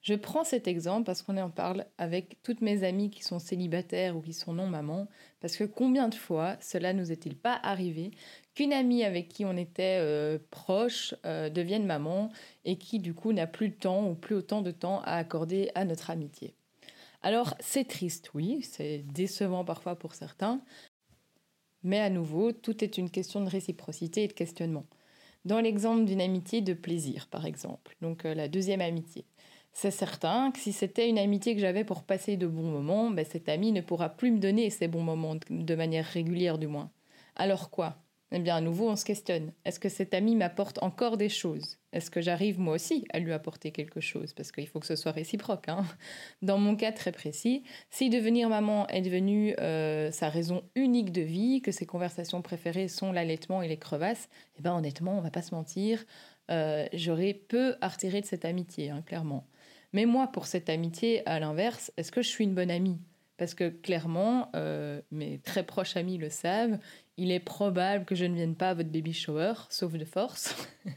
Je 0.00 0.14
prends 0.14 0.42
cet 0.42 0.66
exemple 0.66 1.04
parce 1.04 1.22
qu'on 1.22 1.36
en 1.36 1.50
parle 1.50 1.86
avec 1.96 2.42
toutes 2.42 2.60
mes 2.60 2.82
amies 2.82 3.10
qui 3.10 3.22
sont 3.22 3.38
célibataires 3.38 4.16
ou 4.16 4.20
qui 4.20 4.32
sont 4.32 4.52
non-mamans, 4.52 5.06
parce 5.40 5.56
que 5.56 5.62
combien 5.62 6.08
de 6.08 6.16
fois 6.16 6.56
cela 6.60 6.92
nous 6.92 7.12
est-il 7.12 7.36
pas 7.36 7.60
arrivé 7.62 8.10
qu'une 8.54 8.72
amie 8.72 9.04
avec 9.04 9.28
qui 9.28 9.44
on 9.44 9.56
était 9.56 9.98
euh, 10.00 10.38
proche 10.50 11.14
devienne 11.22 11.86
maman 11.86 12.30
et 12.64 12.78
qui 12.78 12.98
du 12.98 13.14
coup 13.14 13.32
n'a 13.32 13.46
plus 13.46 13.68
de 13.68 13.74
temps 13.74 14.08
ou 14.08 14.14
plus 14.14 14.34
autant 14.34 14.62
de 14.62 14.72
temps 14.72 15.02
à 15.02 15.16
accorder 15.16 15.70
à 15.76 15.84
notre 15.84 16.10
amitié? 16.10 16.54
Alors 17.22 17.54
c'est 17.60 17.86
triste, 17.86 18.30
oui, 18.34 18.62
c'est 18.62 19.04
décevant 19.12 19.64
parfois 19.64 19.94
pour 19.94 20.14
certains, 20.14 20.60
mais 21.84 22.00
à 22.00 22.10
nouveau, 22.10 22.52
tout 22.52 22.82
est 22.84 22.98
une 22.98 23.10
question 23.10 23.40
de 23.42 23.50
réciprocité 23.50 24.24
et 24.24 24.28
de 24.28 24.32
questionnement. 24.32 24.86
Dans 25.44 25.60
l'exemple 25.60 26.04
d'une 26.04 26.20
amitié 26.20 26.60
de 26.60 26.74
plaisir, 26.74 27.26
par 27.28 27.46
exemple, 27.46 27.96
donc 28.00 28.24
euh, 28.24 28.34
la 28.34 28.48
deuxième 28.48 28.80
amitié, 28.80 29.24
c'est 29.72 29.90
certain 29.90 30.52
que 30.52 30.58
si 30.58 30.72
c'était 30.72 31.08
une 31.08 31.18
amitié 31.18 31.54
que 31.54 31.60
j'avais 31.60 31.84
pour 31.84 32.04
passer 32.04 32.36
de 32.36 32.46
bons 32.46 32.70
moments, 32.70 33.10
ben 33.10 33.24
cette 33.24 33.48
amie 33.48 33.72
ne 33.72 33.80
pourra 33.80 34.10
plus 34.10 34.30
me 34.30 34.38
donner 34.38 34.70
ces 34.70 34.86
bons 34.88 35.02
moments 35.02 35.36
de 35.50 35.74
manière 35.74 36.04
régulière 36.06 36.58
du 36.58 36.66
moins. 36.66 36.90
Alors 37.36 37.70
quoi? 37.70 37.96
Eh 38.34 38.38
bien 38.38 38.56
à 38.56 38.60
nouveau 38.62 38.88
on 38.88 38.96
se 38.96 39.04
questionne. 39.04 39.52
Est-ce 39.66 39.78
que 39.78 39.90
cette 39.90 40.14
amie 40.14 40.36
m'apporte 40.36 40.82
encore 40.82 41.18
des 41.18 41.28
choses? 41.28 41.76
Est-ce 41.92 42.10
que 42.10 42.22
j'arrive 42.22 42.58
moi 42.58 42.76
aussi 42.76 43.04
à 43.12 43.18
lui 43.18 43.34
apporter 43.34 43.72
quelque 43.72 44.00
chose? 44.00 44.32
Parce 44.32 44.50
qu'il 44.52 44.66
faut 44.66 44.80
que 44.80 44.86
ce 44.86 44.96
soit 44.96 45.12
réciproque. 45.12 45.68
Hein 45.68 45.84
Dans 46.42 46.56
mon 46.56 46.74
cas 46.74 46.92
très 46.92 47.12
précis, 47.12 47.62
si 47.90 48.08
devenir 48.08 48.48
maman 48.48 48.88
est 48.88 49.02
devenu 49.02 49.54
euh, 49.60 50.10
sa 50.12 50.30
raison 50.30 50.64
unique 50.74 51.12
de 51.12 51.20
vie, 51.20 51.60
que 51.60 51.72
ses 51.72 51.84
conversations 51.84 52.40
préférées 52.40 52.88
sont 52.88 53.12
l'allaitement 53.12 53.60
et 53.60 53.68
les 53.68 53.76
crevasses, 53.76 54.30
eh 54.58 54.62
bien 54.62 54.74
honnêtement 54.74 55.18
on 55.18 55.20
va 55.20 55.30
pas 55.30 55.42
se 55.42 55.54
mentir, 55.54 56.02
euh, 56.50 56.86
j'aurais 56.94 57.34
peu 57.34 57.76
à 57.82 57.88
retirer 57.88 58.22
de 58.22 58.26
cette 58.26 58.46
amitié, 58.46 58.88
hein, 58.88 59.02
clairement. 59.04 59.46
Mais 59.92 60.06
moi, 60.06 60.26
pour 60.28 60.46
cette 60.46 60.70
amitié, 60.70 61.26
à 61.28 61.38
l'inverse, 61.38 61.92
est-ce 61.98 62.10
que 62.10 62.22
je 62.22 62.28
suis 62.28 62.44
une 62.44 62.54
bonne 62.54 62.70
amie? 62.70 62.98
Parce 63.38 63.54
que 63.54 63.70
clairement, 63.70 64.50
euh, 64.54 65.00
mes 65.10 65.38
très 65.38 65.64
proches 65.64 65.96
amis 65.96 66.18
le 66.18 66.28
savent, 66.28 66.78
il 67.16 67.30
est 67.30 67.40
probable 67.40 68.04
que 68.04 68.14
je 68.14 68.24
ne 68.24 68.34
vienne 68.34 68.54
pas 68.54 68.70
à 68.70 68.74
votre 68.74 68.90
baby 68.90 69.12
shower, 69.12 69.54
sauf 69.68 69.92
de 69.92 70.04
force. 70.04 70.54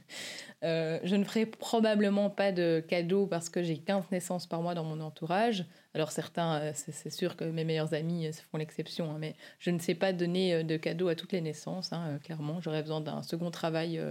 Euh, 0.64 1.00
je 1.04 1.16
ne 1.16 1.24
ferai 1.26 1.46
probablement 1.46 2.32
pas 2.32 2.52
de 2.52 2.84
cadeaux 2.88 3.28
parce 3.28 3.50
que 3.50 3.62
j'ai 3.62 3.78
15 3.78 4.06
naissances 4.12 4.48
par 4.48 4.64
mois 4.64 4.74
dans 4.74 4.86
mon 4.86 5.00
entourage. 5.00 5.66
Alors 5.94 6.12
certains, 6.12 6.56
euh, 6.56 6.72
c'est 6.74 7.12
sûr 7.12 7.36
que 7.36 7.44
mes 7.44 7.66
meilleurs 7.66 7.94
amis 7.94 8.32
font 8.50 8.58
l'exception, 8.58 9.12
hein, 9.12 9.18
mais 9.20 9.36
je 9.60 9.70
ne 9.70 9.78
sais 9.78 9.94
pas 9.94 10.12
donner 10.12 10.64
de 10.64 10.78
cadeaux 10.78 11.10
à 11.10 11.14
toutes 11.14 11.34
les 11.34 11.42
naissances, 11.42 11.94
hein, 11.94 12.18
clairement. 12.24 12.62
J'aurais 12.62 12.82
besoin 12.82 13.02
d'un 13.02 13.22
second 13.22 13.52
travail 13.52 14.02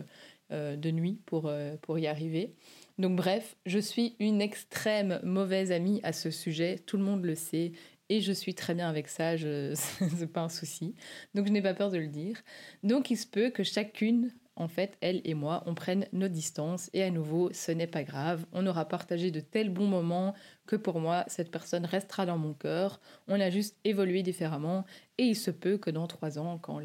de 0.50 0.90
nuit 0.92 1.18
pour, 1.26 1.50
pour 1.80 1.98
y 1.98 2.06
arriver. 2.06 2.54
Donc 2.98 3.16
bref, 3.16 3.56
je 3.66 3.80
suis 3.80 4.14
une 4.20 4.40
extrême 4.40 5.18
mauvaise 5.24 5.72
amie 5.72 6.00
à 6.04 6.12
ce 6.12 6.30
sujet, 6.30 6.78
tout 6.78 6.96
le 6.96 7.02
monde 7.02 7.24
le 7.24 7.34
sait, 7.34 7.72
et 8.08 8.20
je 8.20 8.32
suis 8.32 8.54
très 8.54 8.74
bien 8.74 8.88
avec 8.88 9.08
ça, 9.08 9.36
je... 9.36 9.72
c'est 10.16 10.32
pas 10.32 10.42
un 10.42 10.48
souci. 10.48 10.94
Donc 11.34 11.46
je 11.46 11.52
n'ai 11.52 11.62
pas 11.62 11.74
peur 11.74 11.90
de 11.90 11.98
le 11.98 12.08
dire. 12.08 12.36
Donc 12.82 13.10
il 13.10 13.16
se 13.16 13.26
peut 13.26 13.50
que 13.50 13.62
chacune, 13.62 14.32
en 14.56 14.68
fait, 14.68 14.96
elle 15.00 15.20
et 15.24 15.34
moi, 15.34 15.62
on 15.66 15.74
prenne 15.74 16.06
nos 16.12 16.28
distances, 16.28 16.88
et 16.92 17.02
à 17.02 17.10
nouveau, 17.10 17.52
ce 17.52 17.72
n'est 17.72 17.88
pas 17.88 18.04
grave, 18.04 18.46
on 18.52 18.66
aura 18.66 18.86
partagé 18.86 19.30
de 19.30 19.40
tels 19.40 19.70
bons 19.70 19.88
moments 19.88 20.34
que 20.66 20.76
pour 20.76 21.00
moi, 21.00 21.24
cette 21.26 21.50
personne 21.50 21.84
restera 21.84 22.24
dans 22.24 22.38
mon 22.38 22.54
cœur, 22.54 23.00
on 23.26 23.40
a 23.40 23.50
juste 23.50 23.76
évolué 23.84 24.22
différemment, 24.22 24.84
et 25.18 25.24
il 25.24 25.36
se 25.36 25.50
peut 25.50 25.76
que 25.76 25.90
dans 25.90 26.06
trois 26.06 26.38
ans, 26.38 26.58
quand 26.58 26.80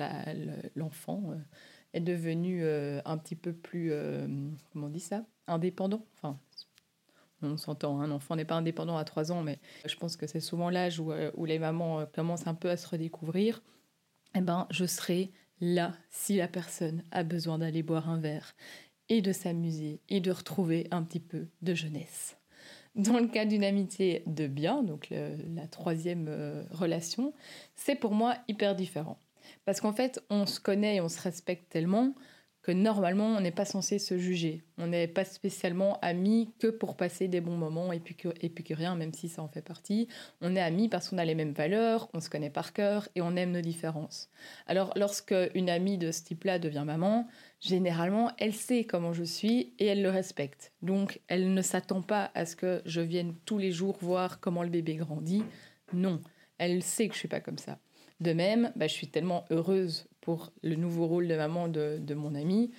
l'enfant... 0.75 1.23
Euh, 1.31 1.35
est 1.93 1.99
devenu 1.99 2.63
euh, 2.63 3.01
un 3.05 3.17
petit 3.17 3.35
peu 3.35 3.53
plus, 3.53 3.91
euh, 3.91 4.27
comment 4.71 4.87
on 4.87 4.89
dit 4.89 4.99
ça, 4.99 5.25
indépendant. 5.47 6.05
Enfin, 6.15 6.39
on 7.41 7.57
s'entend, 7.57 8.01
un 8.01 8.11
enfant 8.11 8.35
n'est 8.35 8.45
pas 8.45 8.55
indépendant 8.55 8.97
à 8.97 9.03
3 9.03 9.31
ans, 9.31 9.43
mais 9.43 9.59
je 9.85 9.95
pense 9.95 10.15
que 10.15 10.27
c'est 10.27 10.39
souvent 10.39 10.69
l'âge 10.69 10.99
où, 10.99 11.11
euh, 11.11 11.31
où, 11.35 11.45
les 11.45 11.59
mamans 11.59 12.05
commencent 12.13 12.47
un 12.47 12.53
peu 12.53 12.69
à 12.69 12.77
se 12.77 12.87
redécouvrir. 12.87 13.61
Eh 14.35 14.41
ben, 14.41 14.67
je 14.69 14.85
serai 14.85 15.31
là 15.61 15.93
si 16.09 16.37
la 16.37 16.47
personne 16.47 17.03
a 17.11 17.23
besoin 17.23 17.57
d'aller 17.59 17.83
boire 17.83 18.09
un 18.09 18.19
verre 18.19 18.55
et 19.09 19.21
de 19.21 19.31
s'amuser 19.31 20.01
et 20.09 20.19
de 20.19 20.31
retrouver 20.31 20.87
un 20.91 21.03
petit 21.03 21.19
peu 21.19 21.47
de 21.61 21.73
jeunesse. 21.73 22.37
Dans 22.95 23.19
le 23.19 23.27
cas 23.27 23.45
d'une 23.45 23.63
amitié 23.63 24.23
de 24.27 24.47
bien, 24.47 24.83
donc 24.83 25.09
la 25.09 25.67
troisième 25.67 26.29
relation, 26.71 27.33
c'est 27.75 27.95
pour 27.95 28.13
moi 28.13 28.35
hyper 28.47 28.75
différent. 28.75 29.19
Parce 29.65 29.81
qu'en 29.81 29.93
fait, 29.93 30.23
on 30.29 30.45
se 30.45 30.59
connaît 30.59 30.97
et 30.97 31.01
on 31.01 31.09
se 31.09 31.21
respecte 31.21 31.69
tellement 31.69 32.13
que 32.69 32.73
normalement, 32.75 33.35
on 33.35 33.41
n'est 33.41 33.49
pas 33.49 33.65
censé 33.65 33.97
se 33.97 34.19
juger. 34.19 34.61
On 34.77 34.85
n'est 34.85 35.07
pas 35.07 35.25
spécialement 35.25 35.97
amis 36.01 36.53
que 36.59 36.67
pour 36.67 36.95
passer 36.95 37.27
des 37.27 37.41
bons 37.41 37.57
moments 37.57 37.91
rien, 38.75 38.95
même 38.95 39.11
si 39.11 39.27
ça 39.27 39.41
en 39.41 39.47
fait 39.47 39.63
partie. 39.63 40.07
On 40.41 40.55
est 40.55 40.61
amis 40.61 40.87
parce 40.87 41.09
qu'on 41.09 41.17
a 41.17 41.25
les 41.25 41.33
mêmes 41.33 41.53
valeurs, 41.53 42.09
on 42.13 42.19
se 42.19 42.29
connaît 42.29 42.51
par 42.51 42.71
cœur 42.71 43.09
et 43.15 43.23
on 43.23 43.35
aime 43.35 43.53
nos 43.53 43.61
différences. 43.61 44.29
Alors, 44.67 44.93
lorsque 44.95 45.33
une 45.55 45.67
amie 45.67 45.97
de 45.97 46.11
ce 46.11 46.23
type-là 46.23 46.59
devient 46.59 46.83
maman, 46.85 47.27
généralement, 47.59 48.31
elle 48.37 48.53
sait 48.53 48.83
comment 48.83 49.13
je 49.13 49.23
suis 49.23 49.73
et 49.79 49.87
elle 49.87 50.03
le 50.03 50.11
respecte. 50.11 50.71
Donc, 50.83 51.21
elle 51.27 51.55
ne 51.55 51.63
s'attend 51.63 52.03
pas 52.03 52.29
à 52.35 52.45
ce 52.45 52.55
que 52.55 52.83
je 52.85 53.01
vienne 53.01 53.33
tous 53.45 53.57
les 53.57 53.71
jours 53.71 53.97
voir 53.99 54.39
comment 54.39 54.61
le 54.61 54.69
bébé 54.69 54.93
grandit. 54.93 55.43
Non, 55.91 56.21
elle 56.59 56.83
sait 56.83 57.07
que 57.07 57.15
je 57.15 57.19
suis 57.19 57.27
pas 57.27 57.41
comme 57.41 57.57
ça. 57.57 57.79
De 58.19 58.33
même, 58.33 58.71
bah, 58.75 58.87
je 58.87 58.93
suis 58.93 59.07
tellement 59.07 59.45
heureuse 59.49 60.07
pour 60.21 60.51
le 60.61 60.75
nouveau 60.75 61.07
rôle 61.07 61.27
de 61.27 61.35
maman 61.35 61.67
de, 61.67 61.97
de 61.99 62.13
mon 62.13 62.35
amie 62.35 62.71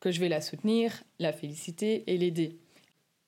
que 0.00 0.10
je 0.10 0.20
vais 0.20 0.28
la 0.28 0.42
soutenir, 0.42 1.02
la 1.18 1.32
féliciter 1.32 2.04
et 2.12 2.18
l'aider. 2.18 2.58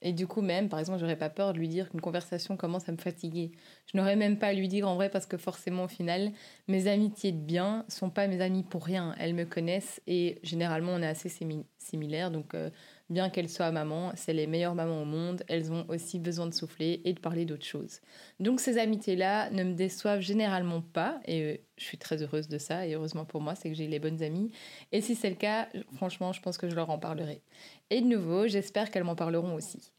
Et 0.02 0.12
du 0.12 0.26
coup, 0.26 0.42
même, 0.42 0.68
par 0.68 0.78
exemple, 0.78 0.98
j'aurais 1.00 1.16
pas 1.16 1.30
peur 1.30 1.52
de 1.54 1.58
lui 1.58 1.68
dire 1.68 1.88
qu'une 1.90 2.02
conversation 2.02 2.56
commence 2.56 2.88
à 2.88 2.92
me 2.92 2.98
fatiguer. 2.98 3.52
Je 3.90 3.96
n'aurais 3.96 4.16
même 4.16 4.38
pas 4.38 4.48
à 4.48 4.52
lui 4.52 4.68
dire 4.68 4.86
en 4.86 4.94
vrai 4.94 5.08
parce 5.08 5.26
que 5.26 5.38
forcément, 5.38 5.84
au 5.84 5.88
final, 5.88 6.32
mes 6.68 6.86
amitiés 6.86 7.32
de 7.32 7.40
bien 7.40 7.84
sont 7.88 8.10
pas 8.10 8.26
mes 8.26 8.42
amies 8.42 8.62
pour 8.62 8.84
rien. 8.84 9.14
Elles 9.18 9.34
me 9.34 9.44
connaissent 9.44 10.02
et 10.06 10.38
généralement, 10.42 10.92
on 10.92 11.02
est 11.02 11.06
assez 11.06 11.30
similaires. 11.78 12.30
Donc, 12.30 12.54
euh, 12.54 12.70
bien 13.10 13.30
qu'elles 13.30 13.48
soient 13.48 13.70
maman, 13.70 14.12
c'est 14.14 14.32
les 14.32 14.46
meilleures 14.46 14.74
mamans 14.74 15.02
au 15.02 15.04
monde. 15.04 15.42
Elles 15.48 15.72
ont 15.72 15.84
aussi 15.88 16.18
besoin 16.18 16.46
de 16.46 16.54
souffler 16.54 17.00
et 17.04 17.12
de 17.12 17.20
parler 17.20 17.44
d'autres 17.44 17.64
choses. 17.64 18.00
Donc, 18.40 18.60
ces 18.60 18.78
amitiés-là 18.78 19.50
ne 19.50 19.64
me 19.64 19.74
déçoivent 19.74 20.20
généralement 20.20 20.80
pas 20.82 21.20
et 21.26 21.42
euh, 21.42 21.56
je 21.76 21.84
suis 21.84 21.98
très 21.98 22.22
heureuse 22.22 22.48
de 22.48 22.58
ça. 22.58 22.86
Et 22.86 22.94
heureusement 22.94 23.24
pour 23.24 23.40
moi, 23.40 23.54
c'est 23.54 23.68
que 23.68 23.76
j'ai 23.76 23.86
les 23.86 23.98
bonnes 23.98 24.22
amies. 24.22 24.50
Et 24.92 25.00
si 25.00 25.14
c'est 25.14 25.30
le 25.30 25.36
cas, 25.36 25.68
franchement, 25.94 26.32
je 26.32 26.40
pense 26.40 26.58
que 26.58 26.68
je 26.68 26.74
leur 26.74 26.90
en 26.90 26.98
parlerai. 26.98 27.42
Et 27.90 28.00
de 28.00 28.06
nouveau, 28.06 28.46
j'espère 28.46 28.90
qu'elles 28.90 29.04
m'en 29.04 29.16
parleront 29.16 29.54
aussi. 29.54 29.92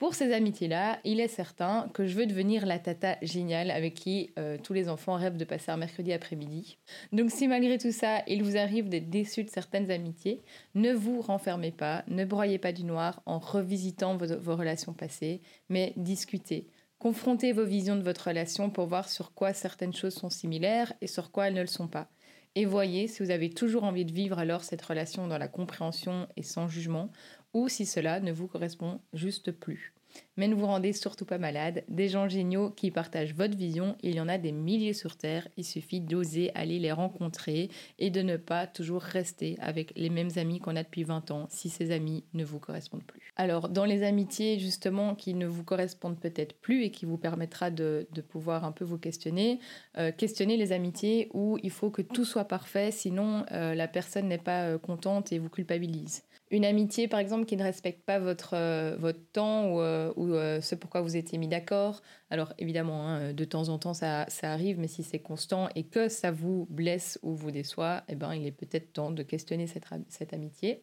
Pour 0.00 0.14
ces 0.14 0.32
amitiés-là, 0.32 0.98
il 1.04 1.20
est 1.20 1.28
certain 1.28 1.90
que 1.92 2.06
je 2.06 2.16
veux 2.16 2.24
devenir 2.24 2.64
la 2.64 2.78
tata 2.78 3.18
géniale 3.20 3.70
avec 3.70 3.92
qui 3.92 4.30
euh, 4.38 4.56
tous 4.56 4.72
les 4.72 4.88
enfants 4.88 5.16
rêvent 5.16 5.36
de 5.36 5.44
passer 5.44 5.72
un 5.72 5.76
mercredi 5.76 6.10
après-midi. 6.14 6.78
Donc 7.12 7.30
si 7.30 7.46
malgré 7.46 7.76
tout 7.76 7.92
ça, 7.92 8.22
il 8.26 8.42
vous 8.42 8.56
arrive 8.56 8.88
d'être 8.88 9.10
déçu 9.10 9.44
de 9.44 9.50
certaines 9.50 9.90
amitiés, 9.90 10.40
ne 10.74 10.94
vous 10.94 11.20
renfermez 11.20 11.70
pas, 11.70 12.02
ne 12.08 12.24
broyez 12.24 12.56
pas 12.58 12.72
du 12.72 12.84
noir 12.84 13.20
en 13.26 13.38
revisitant 13.38 14.16
vos, 14.16 14.38
vos 14.38 14.56
relations 14.56 14.94
passées, 14.94 15.42
mais 15.68 15.92
discutez. 15.98 16.70
Confrontez 16.98 17.52
vos 17.52 17.66
visions 17.66 17.96
de 17.96 18.02
votre 18.02 18.28
relation 18.28 18.70
pour 18.70 18.86
voir 18.86 19.06
sur 19.06 19.34
quoi 19.34 19.52
certaines 19.52 19.94
choses 19.94 20.14
sont 20.14 20.30
similaires 20.30 20.94
et 21.02 21.08
sur 21.08 21.30
quoi 21.30 21.48
elles 21.48 21.54
ne 21.54 21.60
le 21.60 21.66
sont 21.66 21.88
pas 21.88 22.08
et 22.56 22.64
voyez 22.64 23.06
si 23.06 23.22
vous 23.22 23.30
avez 23.30 23.50
toujours 23.50 23.84
envie 23.84 24.04
de 24.04 24.12
vivre 24.12 24.38
alors 24.38 24.64
cette 24.64 24.82
relation 24.82 25.28
dans 25.28 25.38
la 25.38 25.48
compréhension 25.48 26.26
et 26.36 26.42
sans 26.42 26.68
jugement, 26.68 27.10
ou 27.52 27.68
si 27.68 27.86
cela 27.86 28.20
ne 28.20 28.32
vous 28.32 28.48
correspond 28.48 29.00
juste 29.12 29.52
plus. 29.52 29.94
Mais 30.36 30.48
ne 30.48 30.54
vous 30.54 30.66
rendez 30.66 30.92
surtout 30.92 31.24
pas 31.24 31.38
malade. 31.38 31.84
Des 31.88 32.08
gens 32.08 32.28
géniaux 32.28 32.70
qui 32.70 32.90
partagent 32.90 33.34
votre 33.34 33.56
vision, 33.56 33.96
il 34.02 34.14
y 34.14 34.20
en 34.20 34.28
a 34.28 34.38
des 34.38 34.52
milliers 34.52 34.92
sur 34.92 35.16
Terre. 35.16 35.46
Il 35.56 35.64
suffit 35.64 36.00
d'oser 36.00 36.50
aller 36.54 36.78
les 36.78 36.92
rencontrer 36.92 37.68
et 37.98 38.10
de 38.10 38.22
ne 38.22 38.36
pas 38.36 38.66
toujours 38.66 39.02
rester 39.02 39.56
avec 39.60 39.92
les 39.96 40.10
mêmes 40.10 40.30
amis 40.36 40.58
qu'on 40.58 40.76
a 40.76 40.82
depuis 40.82 41.04
20 41.04 41.30
ans 41.30 41.46
si 41.50 41.68
ces 41.68 41.90
amis 41.90 42.24
ne 42.32 42.44
vous 42.44 42.58
correspondent 42.58 43.04
plus. 43.04 43.32
Alors, 43.36 43.68
dans 43.68 43.84
les 43.84 44.02
amitiés 44.02 44.58
justement 44.58 45.14
qui 45.14 45.34
ne 45.34 45.46
vous 45.46 45.64
correspondent 45.64 46.18
peut-être 46.18 46.54
plus 46.60 46.84
et 46.84 46.90
qui 46.90 47.06
vous 47.06 47.18
permettra 47.18 47.70
de, 47.70 48.06
pouvoir 48.28 48.64
un 48.64 48.72
peu 48.72 48.84
vous 48.84 48.98
questionner, 48.98 49.60
euh, 49.98 50.12
questionnez 50.12 50.56
les 50.56 50.72
amitiés 50.72 51.30
où 51.32 51.58
il 51.62 51.70
faut 51.70 51.90
que 51.90 52.02
tout 52.02 52.24
soit 52.24 52.44
parfait, 52.44 52.90
sinon 52.90 53.44
euh, 53.50 53.74
la 53.74 53.88
personne 53.88 54.28
n'est 54.28 54.38
pas 54.38 54.64
euh, 54.64 54.78
contente 54.78 55.32
et 55.32 55.38
vous 55.38 55.48
culpabilise 55.48 56.22
une 56.50 56.64
amitié, 56.64 57.06
par 57.06 57.20
exemple, 57.20 57.44
qui 57.44 57.56
ne 57.56 57.62
respecte 57.62 58.04
pas 58.04 58.18
votre, 58.18 58.54
euh, 58.54 58.96
votre 58.98 59.20
temps 59.32 59.72
ou, 59.72 59.80
euh, 59.80 60.12
ou 60.16 60.34
euh, 60.34 60.60
ce 60.60 60.74
pourquoi 60.74 61.00
vous 61.00 61.16
étiez 61.16 61.38
mis 61.38 61.46
d'accord. 61.46 62.02
Alors, 62.28 62.52
évidemment, 62.58 63.06
hein, 63.06 63.32
de 63.32 63.44
temps 63.44 63.68
en 63.68 63.78
temps, 63.78 63.94
ça, 63.94 64.26
ça 64.28 64.52
arrive, 64.52 64.78
mais 64.78 64.88
si 64.88 65.02
c'est 65.04 65.20
constant 65.20 65.68
et 65.76 65.84
que 65.84 66.08
ça 66.08 66.32
vous 66.32 66.66
blesse 66.68 67.20
ou 67.22 67.34
vous 67.34 67.52
déçoit, 67.52 68.02
eh 68.08 68.16
ben, 68.16 68.34
il 68.34 68.46
est 68.46 68.52
peut-être 68.52 68.92
temps 68.92 69.12
de 69.12 69.22
questionner 69.22 69.68
cette, 69.68 69.86
cette 70.08 70.32
amitié. 70.32 70.82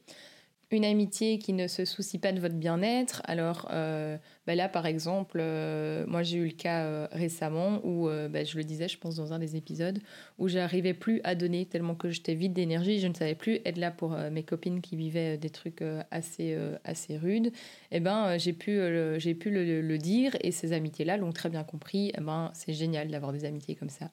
Une 0.70 0.84
amitié 0.84 1.40
qui 1.40 1.54
ne 1.54 1.68
se 1.68 1.86
soucie 1.86 2.20
pas 2.20 2.34
de 2.34 2.40
votre 2.40 2.56
bien-être. 2.56 3.22
Alors 3.26 3.70
euh, 3.72 4.18
bah 4.46 4.56
là, 4.56 4.68
par 4.68 4.86
exemple, 4.86 5.40
euh, 5.42 6.06
moi 6.08 6.24
j'ai 6.24 6.38
eu 6.38 6.46
le 6.46 6.52
cas 6.52 6.84
euh, 6.84 7.08
récemment 7.12 7.80
où, 7.86 8.10
bah, 8.30 8.44
je 8.44 8.58
le 8.58 8.64
disais, 8.64 8.88
je 8.88 8.98
pense 8.98 9.16
dans 9.16 9.34
un 9.34 9.40
des 9.40 9.56
épisodes, 9.56 10.00
où 10.38 10.48
j'arrivais 10.48 10.94
plus 10.94 11.22
à 11.24 11.36
donner 11.36 11.66
tellement 11.66 11.96
que 11.96 12.10
j'étais 12.10 12.34
vide 12.34 12.54
d'énergie, 12.54 13.00
je 13.00 13.08
ne 13.08 13.14
savais 13.14 13.36
plus 13.36 13.60
être 13.66 13.78
là 13.78 13.92
pour 13.92 14.12
mes 14.32 14.44
copines 14.44 14.82
qui 14.82 14.96
vivaient 14.96 15.38
des 15.38 15.50
trucs 15.50 15.84
assez, 16.12 16.58
assez 16.84 17.18
rudes. 17.18 17.48
Et 17.48 17.98
eh 17.98 18.00
ben, 18.00 18.38
j'ai 18.38 18.54
pu, 18.54 18.80
j'ai 19.18 19.36
pu 19.36 19.50
le, 19.52 19.98
dire 19.98 20.36
et 20.42 20.52
ces 20.52 20.74
amitiés-là 20.74 21.18
l'ont 21.18 21.32
très 21.32 21.50
bien 21.50 21.64
compris. 21.64 22.12
Eh 22.16 22.22
ben, 22.22 22.52
c'est 22.54 22.74
génial 22.74 23.08
d'avoir 23.08 23.34
des 23.34 23.46
amitiés 23.46 23.76
comme 23.76 23.90
ça 23.90 24.12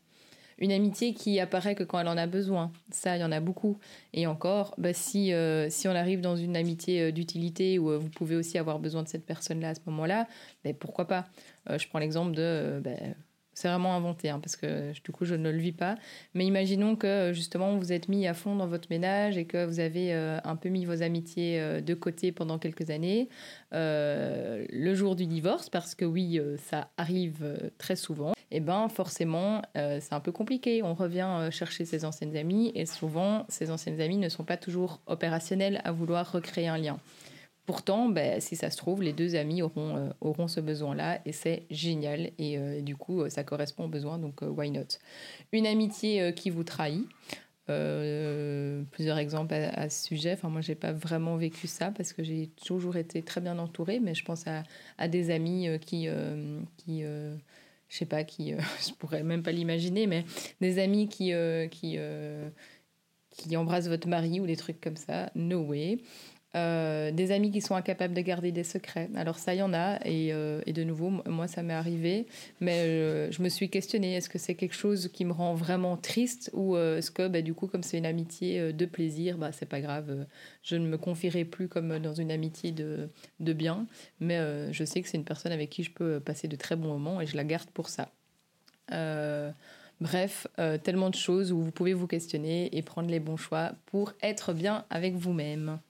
une 0.58 0.72
amitié 0.72 1.14
qui 1.14 1.40
apparaît 1.40 1.74
que 1.74 1.84
quand 1.84 1.98
elle 1.98 2.08
en 2.08 2.16
a 2.16 2.26
besoin. 2.26 2.72
Ça, 2.90 3.16
il 3.16 3.20
y 3.20 3.24
en 3.24 3.32
a 3.32 3.40
beaucoup. 3.40 3.78
Et 4.12 4.26
encore, 4.26 4.74
bah, 4.78 4.92
si, 4.92 5.32
euh, 5.32 5.68
si 5.70 5.88
on 5.88 5.92
arrive 5.92 6.20
dans 6.20 6.36
une 6.36 6.56
amitié 6.56 7.02
euh, 7.02 7.12
d'utilité 7.12 7.78
où 7.78 7.90
euh, 7.90 7.98
vous 7.98 8.10
pouvez 8.10 8.36
aussi 8.36 8.58
avoir 8.58 8.78
besoin 8.78 9.02
de 9.02 9.08
cette 9.08 9.26
personne-là 9.26 9.70
à 9.70 9.74
ce 9.74 9.80
moment-là, 9.86 10.28
bah, 10.64 10.70
pourquoi 10.78 11.06
pas? 11.06 11.26
Je 11.68 11.88
prends 11.88 11.98
l'exemple 11.98 12.32
de... 12.32 12.80
Bah, 12.84 12.90
c'est 13.54 13.68
vraiment 13.68 13.94
inventé, 13.94 14.30
hein, 14.30 14.40
parce 14.40 14.56
que 14.56 14.92
du 14.92 15.12
coup, 15.12 15.24
je 15.24 15.34
ne 15.34 15.50
le 15.50 15.58
vis 15.58 15.72
pas. 15.72 15.96
Mais 16.34 16.44
imaginons 16.44 16.96
que 16.96 17.32
justement, 17.32 17.76
vous 17.76 17.92
êtes 17.92 18.08
mis 18.08 18.26
à 18.26 18.34
fond 18.34 18.56
dans 18.56 18.66
votre 18.66 18.88
ménage 18.90 19.38
et 19.38 19.44
que 19.44 19.64
vous 19.64 19.80
avez 19.80 20.12
un 20.12 20.56
peu 20.56 20.68
mis 20.68 20.84
vos 20.84 21.02
amitiés 21.02 21.80
de 21.80 21.94
côté 21.94 22.32
pendant 22.32 22.58
quelques 22.58 22.90
années. 22.90 23.28
le 23.72 24.94
jour 24.94 25.16
du 25.16 25.26
divorce, 25.26 25.70
parce 25.70 25.94
que 25.94 26.04
oui, 26.04 26.40
ça 26.58 26.90
arrive 26.96 27.72
très 27.78 27.96
souvent, 27.96 28.34
et 28.54 28.58
eh 28.58 28.60
ben 28.60 28.88
forcément, 28.88 29.62
euh, 29.76 29.98
c'est 30.00 30.14
un 30.14 30.20
peu 30.20 30.30
compliqué. 30.30 30.82
On 30.84 30.94
revient 30.94 31.28
euh, 31.28 31.50
chercher 31.50 31.84
ses 31.84 32.04
anciennes 32.04 32.36
amies 32.36 32.70
et 32.76 32.86
souvent, 32.86 33.46
ces 33.48 33.72
anciennes 33.72 34.00
amies 34.00 34.18
ne 34.18 34.28
sont 34.28 34.44
pas 34.44 34.56
toujours 34.56 35.00
opérationnelles 35.06 35.80
à 35.82 35.90
vouloir 35.90 36.30
recréer 36.30 36.68
un 36.68 36.78
lien. 36.78 36.98
Pourtant, 37.66 38.08
ben, 38.08 38.40
si 38.40 38.56
ça 38.56 38.70
se 38.70 38.76
trouve, 38.76 39.02
les 39.02 39.12
deux 39.12 39.36
amis 39.36 39.62
auront, 39.62 39.96
euh, 39.96 40.10
auront 40.20 40.48
ce 40.48 40.60
besoin-là 40.60 41.20
et 41.24 41.32
c'est 41.32 41.64
génial. 41.70 42.30
Et 42.38 42.82
du 42.82 42.96
coup, 42.96 43.28
ça 43.30 43.44
correspond 43.44 43.84
aux 43.84 43.88
besoins, 43.88 44.18
donc 44.18 44.42
why 44.42 44.70
not? 44.70 44.98
Une 45.52 45.66
amitié 45.66 46.34
qui 46.34 46.50
vous 46.50 46.64
trahit. 46.64 47.06
plusieurs 47.66 49.18
exemples 49.18 49.54
à, 49.54 49.88
ce 49.88 50.06
sujet. 50.06 50.32
Enfin, 50.34 50.48
moi, 50.48 50.60
j'ai 50.60 50.74
pas 50.74 50.92
vraiment 50.92 51.36
vécu 51.36 51.66
ça 51.66 51.90
parce 51.90 52.12
que 52.12 52.22
j'ai 52.22 52.50
toujours 52.64 52.96
été 52.96 53.22
très 53.22 53.40
bien 53.40 53.58
entourée, 53.58 54.00
mais 54.00 54.14
je 54.14 54.24
pense 54.24 54.44
à, 54.98 55.08
des 55.08 55.30
amis 55.30 55.68
qui, 55.80 56.08
qui 56.76 57.04
je 57.94 57.98
sais 57.98 58.06
pas 58.06 58.24
qui, 58.24 58.52
euh, 58.52 58.58
je 58.86 58.92
pourrais 58.94 59.22
même 59.22 59.42
pas 59.42 59.52
l'imaginer, 59.52 60.06
mais 60.06 60.24
des 60.60 60.78
amis 60.78 61.08
qui, 61.08 61.32
euh, 61.32 61.68
qui, 61.68 61.94
euh, 61.98 62.48
qui 63.30 63.56
embrassent 63.56 63.88
votre 63.88 64.08
mari 64.08 64.40
ou 64.40 64.46
des 64.46 64.56
trucs 64.56 64.80
comme 64.80 64.96
ça, 64.96 65.30
no 65.34 65.60
way. 65.60 65.98
Euh, 66.56 67.10
des 67.10 67.32
amis 67.32 67.50
qui 67.50 67.60
sont 67.60 67.74
incapables 67.74 68.14
de 68.14 68.20
garder 68.20 68.52
des 68.52 68.62
secrets. 68.62 69.10
Alors 69.16 69.38
ça, 69.40 69.54
il 69.54 69.58
y 69.58 69.62
en 69.62 69.74
a, 69.74 69.98
et, 70.06 70.32
euh, 70.32 70.60
de 70.62 70.84
nouveau, 70.84 71.10
moi, 71.26 71.48
ça 71.48 71.64
m'est 71.64 71.74
arrivé, 71.74 72.28
mais 72.60 72.78
euh, 72.78 73.32
je 73.32 73.42
me 73.42 73.48
suis 73.48 73.68
questionnée, 73.70 74.14
est-ce 74.14 74.28
que 74.28 74.38
c'est 74.38 74.54
quelque 74.54 74.76
chose 74.76 75.08
qui 75.12 75.24
me 75.24 75.32
rend 75.32 75.54
vraiment 75.54 75.96
triste, 75.96 76.50
ou 76.52 76.76
est-ce 76.76 77.10
que, 77.10 77.26
bah, 77.26 77.42
du 77.42 77.54
coup, 77.54 77.66
comme 77.66 77.82
c'est 77.82 77.98
une 77.98 78.06
amitié 78.06 78.72
de 78.72 78.86
plaisir, 78.86 79.36
bah, 79.36 79.50
c'est 79.50 79.68
pas 79.68 79.80
grave, 79.80 80.26
je 80.62 80.76
ne 80.76 80.86
me 80.86 80.96
confierai 80.96 81.44
plus 81.44 81.66
comme 81.66 81.98
dans 81.98 82.14
une 82.14 82.30
amitié 82.30 82.70
de, 82.70 83.08
de 83.40 83.52
bien, 83.52 83.86
mais 84.20 84.38
je 84.72 84.84
sais 84.84 85.02
que 85.02 85.08
c'est 85.08 85.16
une 85.16 85.24
personne 85.24 85.50
avec 85.50 85.70
qui 85.70 85.82
je 85.82 85.90
peux 85.90 86.20
passer 86.20 86.46
de 86.46 86.54
très 86.54 86.76
bons 86.76 86.88
moments, 86.88 87.20
et 87.20 87.26
je 87.26 87.36
la 87.36 87.42
garde 87.44 87.70
pour 87.70 87.88
ça. 87.88 88.12
Bref, 90.00 90.46
tellement 90.84 91.10
de 91.10 91.16
choses 91.16 91.50
où 91.50 91.60
vous 91.60 91.72
pouvez 91.72 91.94
vous 91.94 92.06
questionner 92.06 92.76
et 92.76 92.82
prendre 92.82 93.10
les 93.10 93.20
bons 93.20 93.36
choix 93.36 93.72
pour 93.86 94.12
être 94.22 94.52
bien 94.52 94.84
avec 94.88 95.14
vous-même. 95.14 95.80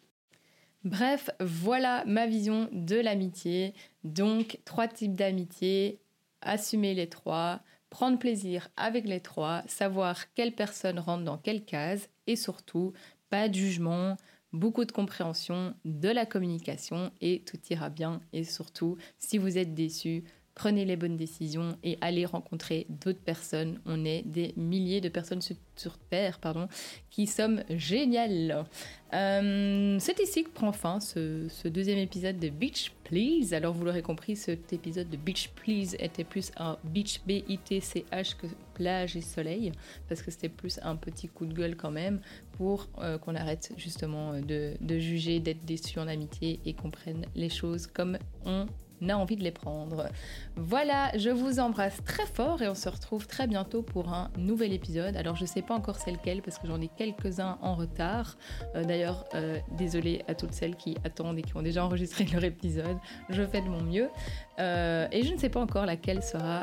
Bref, 0.84 1.30
voilà 1.40 2.04
ma 2.06 2.26
vision 2.26 2.68
de 2.72 2.96
l'amitié. 2.96 3.72
Donc, 4.04 4.58
trois 4.66 4.86
types 4.86 5.14
d'amitié, 5.14 5.98
assumer 6.42 6.94
les 6.94 7.08
trois, 7.08 7.60
prendre 7.88 8.18
plaisir 8.18 8.68
avec 8.76 9.06
les 9.06 9.20
trois, 9.20 9.62
savoir 9.66 10.32
quelle 10.34 10.54
personne 10.54 10.98
rentre 10.98 11.24
dans 11.24 11.38
quelle 11.38 11.64
case 11.64 12.08
et 12.26 12.36
surtout, 12.36 12.92
pas 13.30 13.48
de 13.48 13.54
jugement, 13.54 14.18
beaucoup 14.52 14.84
de 14.84 14.92
compréhension, 14.92 15.74
de 15.86 16.10
la 16.10 16.26
communication 16.26 17.12
et 17.22 17.42
tout 17.46 17.58
ira 17.70 17.88
bien. 17.88 18.20
Et 18.34 18.44
surtout, 18.44 18.98
si 19.18 19.38
vous 19.38 19.56
êtes 19.56 19.74
déçu, 19.74 20.24
prenez 20.54 20.84
les 20.84 20.96
bonnes 20.96 21.16
décisions 21.16 21.76
et 21.82 21.98
allez 22.00 22.24
rencontrer 22.26 22.86
d'autres 22.88 23.20
personnes. 23.20 23.80
On 23.86 24.04
est 24.04 24.22
des 24.22 24.54
milliers 24.56 25.00
de 25.00 25.08
personnes 25.08 25.42
sur 25.42 25.98
Terre 26.10 26.38
pardon, 26.38 26.68
qui 27.10 27.26
sommes 27.26 27.62
géniales. 27.70 28.64
Euh, 29.12 29.96
c'est 30.00 30.18
ici 30.20 30.44
que 30.44 30.50
prend 30.50 30.72
fin 30.72 31.00
ce, 31.00 31.68
deuxième 31.68 31.98
épisode 31.98 32.38
de 32.38 32.48
Beach 32.48 32.92
Please. 33.04 33.52
Alors 33.52 33.74
vous 33.74 33.84
l'aurez 33.84 34.02
compris, 34.02 34.36
cet 34.36 34.72
épisode 34.72 35.08
de 35.10 35.16
Beach 35.16 35.50
Please 35.50 35.96
était 35.98 36.24
plus 36.24 36.50
un 36.56 36.78
Beach 36.84 37.20
B-I-T-C-H 37.26 38.36
que 38.36 38.46
plage 38.74 39.16
et 39.16 39.20
soleil, 39.20 39.72
parce 40.08 40.20
que 40.22 40.30
c'était 40.32 40.48
plus 40.48 40.80
un 40.82 40.96
petit 40.96 41.28
coup 41.28 41.46
de 41.46 41.54
gueule 41.54 41.76
quand 41.76 41.92
même 41.92 42.20
pour 42.52 42.88
euh, 42.98 43.18
qu'on 43.18 43.36
arrête 43.36 43.72
justement 43.76 44.40
de, 44.40 44.74
de 44.80 44.98
juger, 44.98 45.38
d'être 45.38 45.64
déçu 45.64 45.98
en 46.00 46.08
amitié 46.08 46.58
et 46.64 46.74
qu'on 46.74 46.90
prenne 46.90 47.26
les 47.36 47.50
choses 47.50 47.86
comme 47.86 48.18
on 48.44 48.66
a 49.08 49.16
envie 49.16 49.36
de 49.36 49.42
les 49.42 49.50
prendre. 49.50 50.08
Voilà, 50.56 51.10
je 51.16 51.30
vous 51.30 51.60
embrasse 51.60 52.02
très 52.04 52.26
fort 52.26 52.62
et 52.62 52.68
on 52.68 52.74
se 52.74 52.88
retrouve 52.88 53.26
très 53.26 53.46
bientôt 53.46 53.82
pour 53.82 54.12
un 54.12 54.30
nouvel 54.38 54.72
épisode. 54.72 55.16
Alors 55.16 55.36
je 55.36 55.44
sais 55.44 55.62
pas 55.62 55.74
encore 55.74 55.96
c'est 55.96 56.12
lequel 56.12 56.42
parce 56.42 56.58
que 56.58 56.66
j'en 56.66 56.80
ai 56.80 56.88
quelques-uns 56.88 57.58
en 57.60 57.74
retard. 57.74 58.36
Euh, 58.74 58.84
d'ailleurs, 58.84 59.24
euh, 59.34 59.58
désolé 59.72 60.22
à 60.28 60.34
toutes 60.34 60.52
celles 60.52 60.76
qui 60.76 60.96
attendent 61.04 61.38
et 61.38 61.42
qui 61.42 61.56
ont 61.56 61.62
déjà 61.62 61.84
enregistré 61.84 62.24
leur 62.32 62.44
épisode. 62.44 62.96
Je 63.30 63.42
fais 63.44 63.60
de 63.60 63.68
mon 63.68 63.82
mieux. 63.82 64.08
Euh, 64.58 65.08
et 65.10 65.24
je 65.24 65.32
ne 65.32 65.38
sais 65.38 65.48
pas 65.48 65.60
encore 65.60 65.86
laquelle 65.86 66.22
sera 66.22 66.62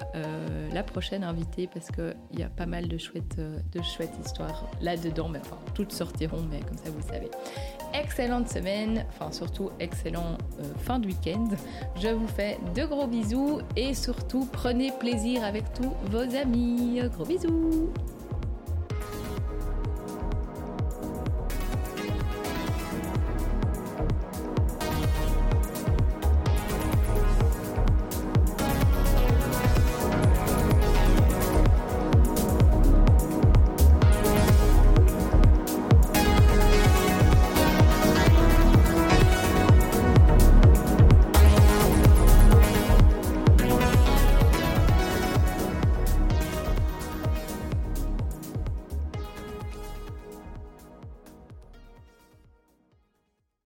la 0.73 0.83
prochaine 0.83 1.23
invitée 1.23 1.67
parce 1.67 1.89
qu'il 1.91 2.39
y 2.39 2.43
a 2.43 2.49
pas 2.49 2.65
mal 2.65 2.87
de 2.87 2.97
chouettes, 2.97 3.37
de 3.37 3.81
chouettes 3.81 4.13
histoires 4.23 4.69
là-dedans. 4.81 5.29
Mais 5.29 5.39
enfin, 5.39 5.57
toutes 5.73 5.91
sortiront, 5.91 6.43
mais 6.49 6.61
comme 6.61 6.77
ça 6.77 6.89
vous 6.89 6.99
le 6.99 7.13
savez 7.13 7.29
excellente 7.93 8.49
semaine, 8.49 9.05
enfin 9.09 9.31
surtout 9.31 9.71
excellent 9.79 10.37
euh, 10.59 10.63
fin 10.79 10.99
de 10.99 11.07
week-end. 11.07 11.47
Je 12.01 12.09
vous 12.09 12.27
fais 12.27 12.57
de 12.75 12.85
gros 12.85 13.07
bisous 13.07 13.59
et 13.75 13.93
surtout 13.93 14.47
prenez 14.51 14.91
plaisir 14.99 15.43
avec 15.43 15.71
tous 15.73 15.93
vos 16.09 16.35
amis. 16.35 17.01
Gros 17.13 17.25
bisous 17.25 17.91